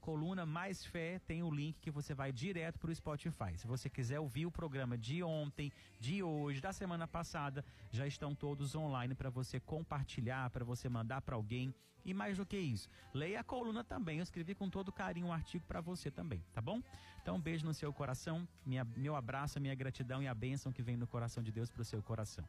coluna 0.00 0.44
Mais 0.44 0.84
Fé, 0.84 1.18
tem 1.20 1.42
o 1.42 1.50
link 1.50 1.78
que 1.80 1.90
você 1.90 2.14
vai 2.14 2.32
direto 2.32 2.78
para 2.78 2.90
o 2.90 2.94
Spotify. 2.94 3.56
Se 3.56 3.66
você 3.66 3.88
quiser 3.88 4.20
ouvir 4.20 4.46
o 4.46 4.50
programa 4.50 4.98
de 4.98 5.22
ontem, 5.22 5.72
de 6.00 6.22
hoje, 6.22 6.60
da 6.60 6.72
semana 6.72 7.06
passada, 7.06 7.64
já 7.90 8.06
estão 8.06 8.34
todos 8.34 8.74
online 8.74 9.14
para 9.14 9.30
você 9.30 9.60
compartilhar, 9.60 10.50
para 10.50 10.64
você 10.64 10.88
mandar 10.88 11.22
para 11.22 11.36
alguém. 11.36 11.74
E 12.04 12.12
mais 12.12 12.36
do 12.36 12.44
que 12.44 12.58
isso, 12.58 12.88
leia 13.14 13.40
a 13.40 13.44
coluna 13.44 13.82
também. 13.82 14.18
Eu 14.18 14.24
escrevi 14.24 14.54
com 14.54 14.68
todo 14.68 14.92
carinho 14.92 15.28
um 15.28 15.32
artigo 15.32 15.64
para 15.66 15.80
você 15.80 16.10
também, 16.10 16.44
tá 16.52 16.60
bom? 16.60 16.82
Então, 17.22 17.36
um 17.36 17.40
beijo 17.40 17.64
no 17.64 17.72
seu 17.72 17.90
coração, 17.92 18.46
minha, 18.66 18.84
meu 18.96 19.16
abraço, 19.16 19.58
minha 19.58 19.74
gratidão 19.74 20.22
e 20.22 20.28
a 20.28 20.34
bênção 20.34 20.70
que 20.70 20.82
vem 20.82 20.96
no 20.96 21.06
coração 21.06 21.42
de 21.42 21.50
Deus 21.50 21.70
para 21.70 21.80
o 21.80 21.84
seu 21.84 22.02
coração. 22.02 22.44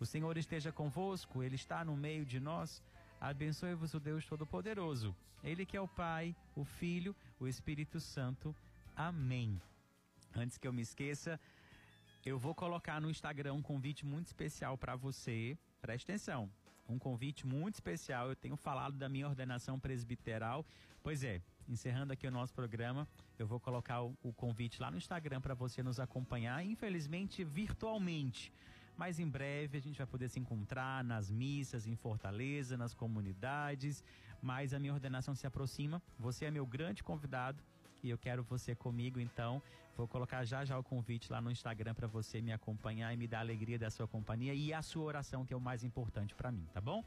O 0.00 0.04
Senhor 0.04 0.36
esteja 0.36 0.72
convosco, 0.72 1.42
Ele 1.42 1.54
está 1.54 1.84
no 1.84 1.96
meio 1.96 2.26
de 2.26 2.40
nós. 2.40 2.82
Abençoe-vos 3.20 3.94
o 3.94 4.00
Deus 4.00 4.26
Todo-Poderoso, 4.26 5.14
Ele 5.42 5.64
que 5.64 5.76
é 5.76 5.80
o 5.80 5.88
Pai, 5.88 6.34
o 6.54 6.64
Filho, 6.64 7.14
o 7.40 7.48
Espírito 7.48 7.98
Santo. 7.98 8.54
Amém. 8.94 9.60
Antes 10.34 10.58
que 10.58 10.68
eu 10.68 10.72
me 10.72 10.82
esqueça, 10.82 11.40
eu 12.24 12.38
vou 12.38 12.54
colocar 12.54 13.00
no 13.00 13.10
Instagram 13.10 13.54
um 13.54 13.62
convite 13.62 14.04
muito 14.04 14.26
especial 14.26 14.76
para 14.76 14.96
você. 14.96 15.56
Preste 15.80 16.04
atenção. 16.04 16.50
Um 16.88 16.98
convite 16.98 17.46
muito 17.46 17.74
especial. 17.74 18.28
Eu 18.28 18.36
tenho 18.36 18.56
falado 18.56 18.96
da 18.96 19.08
minha 19.08 19.26
ordenação 19.26 19.78
presbiteral. 19.78 20.64
Pois 21.02 21.24
é, 21.24 21.40
encerrando 21.68 22.12
aqui 22.12 22.26
o 22.26 22.30
nosso 22.30 22.52
programa, 22.52 23.08
eu 23.38 23.46
vou 23.46 23.58
colocar 23.58 24.02
o, 24.02 24.16
o 24.22 24.32
convite 24.32 24.80
lá 24.80 24.90
no 24.90 24.96
Instagram 24.96 25.40
para 25.40 25.54
você 25.54 25.82
nos 25.82 25.98
acompanhar, 25.98 26.64
infelizmente 26.64 27.44
virtualmente. 27.44 28.52
Mas 28.96 29.18
em 29.18 29.28
breve 29.28 29.76
a 29.78 29.80
gente 29.80 29.98
vai 29.98 30.06
poder 30.06 30.28
se 30.28 30.38
encontrar 30.38 31.04
nas 31.04 31.30
missas 31.30 31.86
em 31.86 31.94
Fortaleza, 31.96 32.76
nas 32.76 32.94
comunidades. 32.94 34.02
Mas 34.40 34.72
a 34.72 34.78
minha 34.78 34.92
ordenação 34.92 35.34
se 35.34 35.46
aproxima. 35.46 36.02
Você 36.18 36.44
é 36.46 36.50
meu 36.50 36.66
grande 36.66 37.02
convidado 37.02 37.62
e 38.02 38.10
eu 38.10 38.18
quero 38.18 38.42
você 38.42 38.74
comigo, 38.74 39.18
então 39.18 39.62
vou 39.96 40.06
colocar 40.06 40.44
já 40.44 40.64
já 40.64 40.78
o 40.78 40.82
convite 40.82 41.32
lá 41.32 41.40
no 41.40 41.50
Instagram 41.50 41.94
para 41.94 42.06
você 42.06 42.40
me 42.40 42.52
acompanhar 42.52 43.12
e 43.12 43.16
me 43.16 43.26
dar 43.26 43.38
a 43.38 43.40
alegria 43.40 43.78
da 43.78 43.90
sua 43.90 44.06
companhia 44.06 44.54
e 44.54 44.72
a 44.72 44.82
sua 44.82 45.04
oração 45.04 45.44
que 45.44 45.52
é 45.52 45.56
o 45.56 45.60
mais 45.60 45.82
importante 45.82 46.34
para 46.34 46.52
mim, 46.52 46.66
tá 46.72 46.80
bom? 46.80 47.04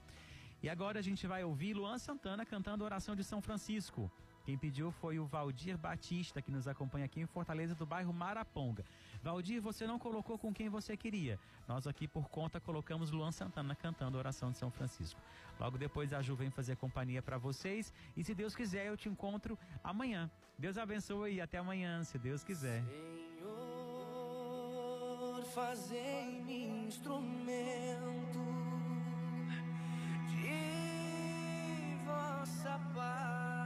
E 0.62 0.68
agora 0.68 1.00
a 1.00 1.02
gente 1.02 1.26
vai 1.26 1.44
ouvir 1.44 1.74
Luan 1.74 1.98
Santana 1.98 2.46
cantando 2.46 2.84
a 2.84 2.86
oração 2.86 3.16
de 3.16 3.24
São 3.24 3.42
Francisco. 3.42 4.12
Quem 4.44 4.58
pediu 4.58 4.92
foi 4.92 5.20
o 5.20 5.26
Valdir 5.26 5.78
Batista, 5.78 6.42
que 6.42 6.52
nos 6.52 6.68
acompanha 6.68 7.06
aqui 7.06 7.22
em 7.22 7.26
Fortaleza, 7.26 7.76
do 7.76 7.86
bairro 7.86 8.12
Maraponga. 8.12 8.84
Valdir, 9.22 9.62
você 9.62 9.86
não 9.86 10.00
colocou 10.00 10.38
com 10.38 10.54
quem 10.54 10.70
você 10.70 10.96
queria. 10.96 11.38
Nós 11.68 11.86
aqui, 11.86 12.08
por 12.08 12.30
conta, 12.30 12.60
colocamos 12.60 13.12
Luan 13.12 13.32
Santana 13.32 13.76
cantando 13.76 14.18
a 14.18 14.20
oração 14.20 14.52
de 14.52 14.58
São 14.58 14.72
Francisco. 14.72 15.20
Logo 15.60 15.78
depois, 15.78 16.14
a 16.14 16.22
Ju 16.22 16.36
vem 16.36 16.50
fazer 16.50 16.78
companhia 16.78 17.22
para 17.22 17.38
vocês. 17.38 17.94
E 18.16 18.24
se 18.24 18.34
Deus 18.34 18.56
quiser, 18.56 18.86
eu 18.88 18.96
te 18.96 19.10
encontro 19.10 19.60
amanhã. 19.84 20.32
Deus 20.58 20.78
abençoe 20.78 21.36
e 21.36 21.42
até 21.42 21.58
amanhã, 21.58 22.04
se 22.04 22.18
Deus 22.18 22.44
quiser. 22.44 22.82
Senhor, 22.86 23.84
fazei-me 25.54 26.88
instrumento 26.88 28.40
de 30.28 32.06
vossa 32.06 32.80
paz. 32.96 33.59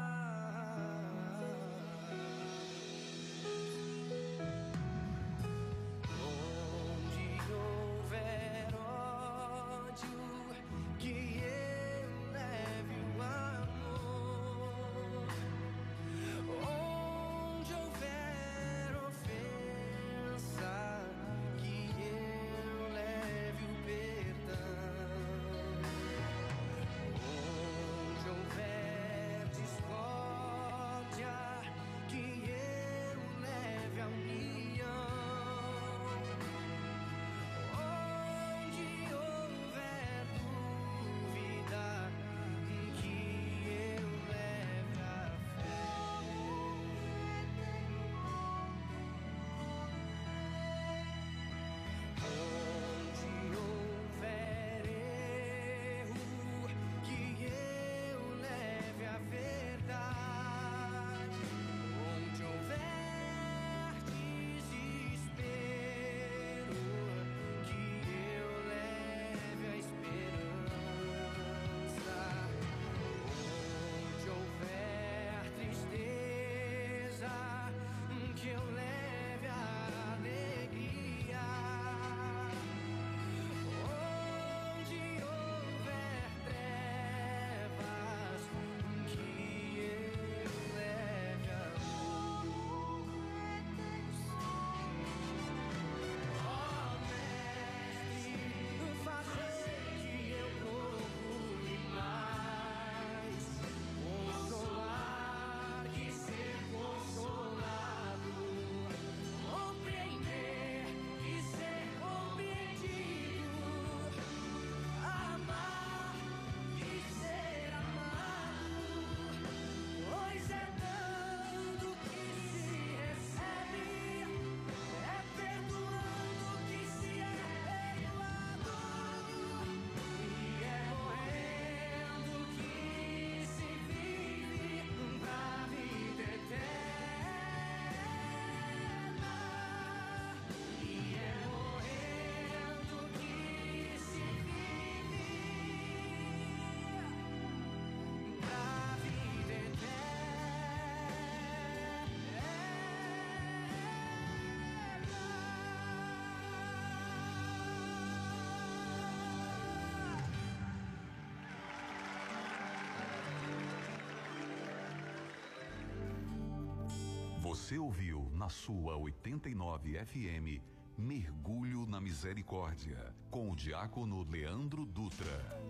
Você 167.53 167.77
ouviu 167.77 168.31
na 168.33 168.49
sua 168.49 168.97
89 168.97 170.03
FM 170.03 170.59
Mergulho 170.97 171.85
na 171.85 172.01
Misericórdia 172.01 173.15
com 173.29 173.51
o 173.51 173.55
diácono 173.55 174.23
Leandro 174.27 174.83
Dutra. 174.87 175.62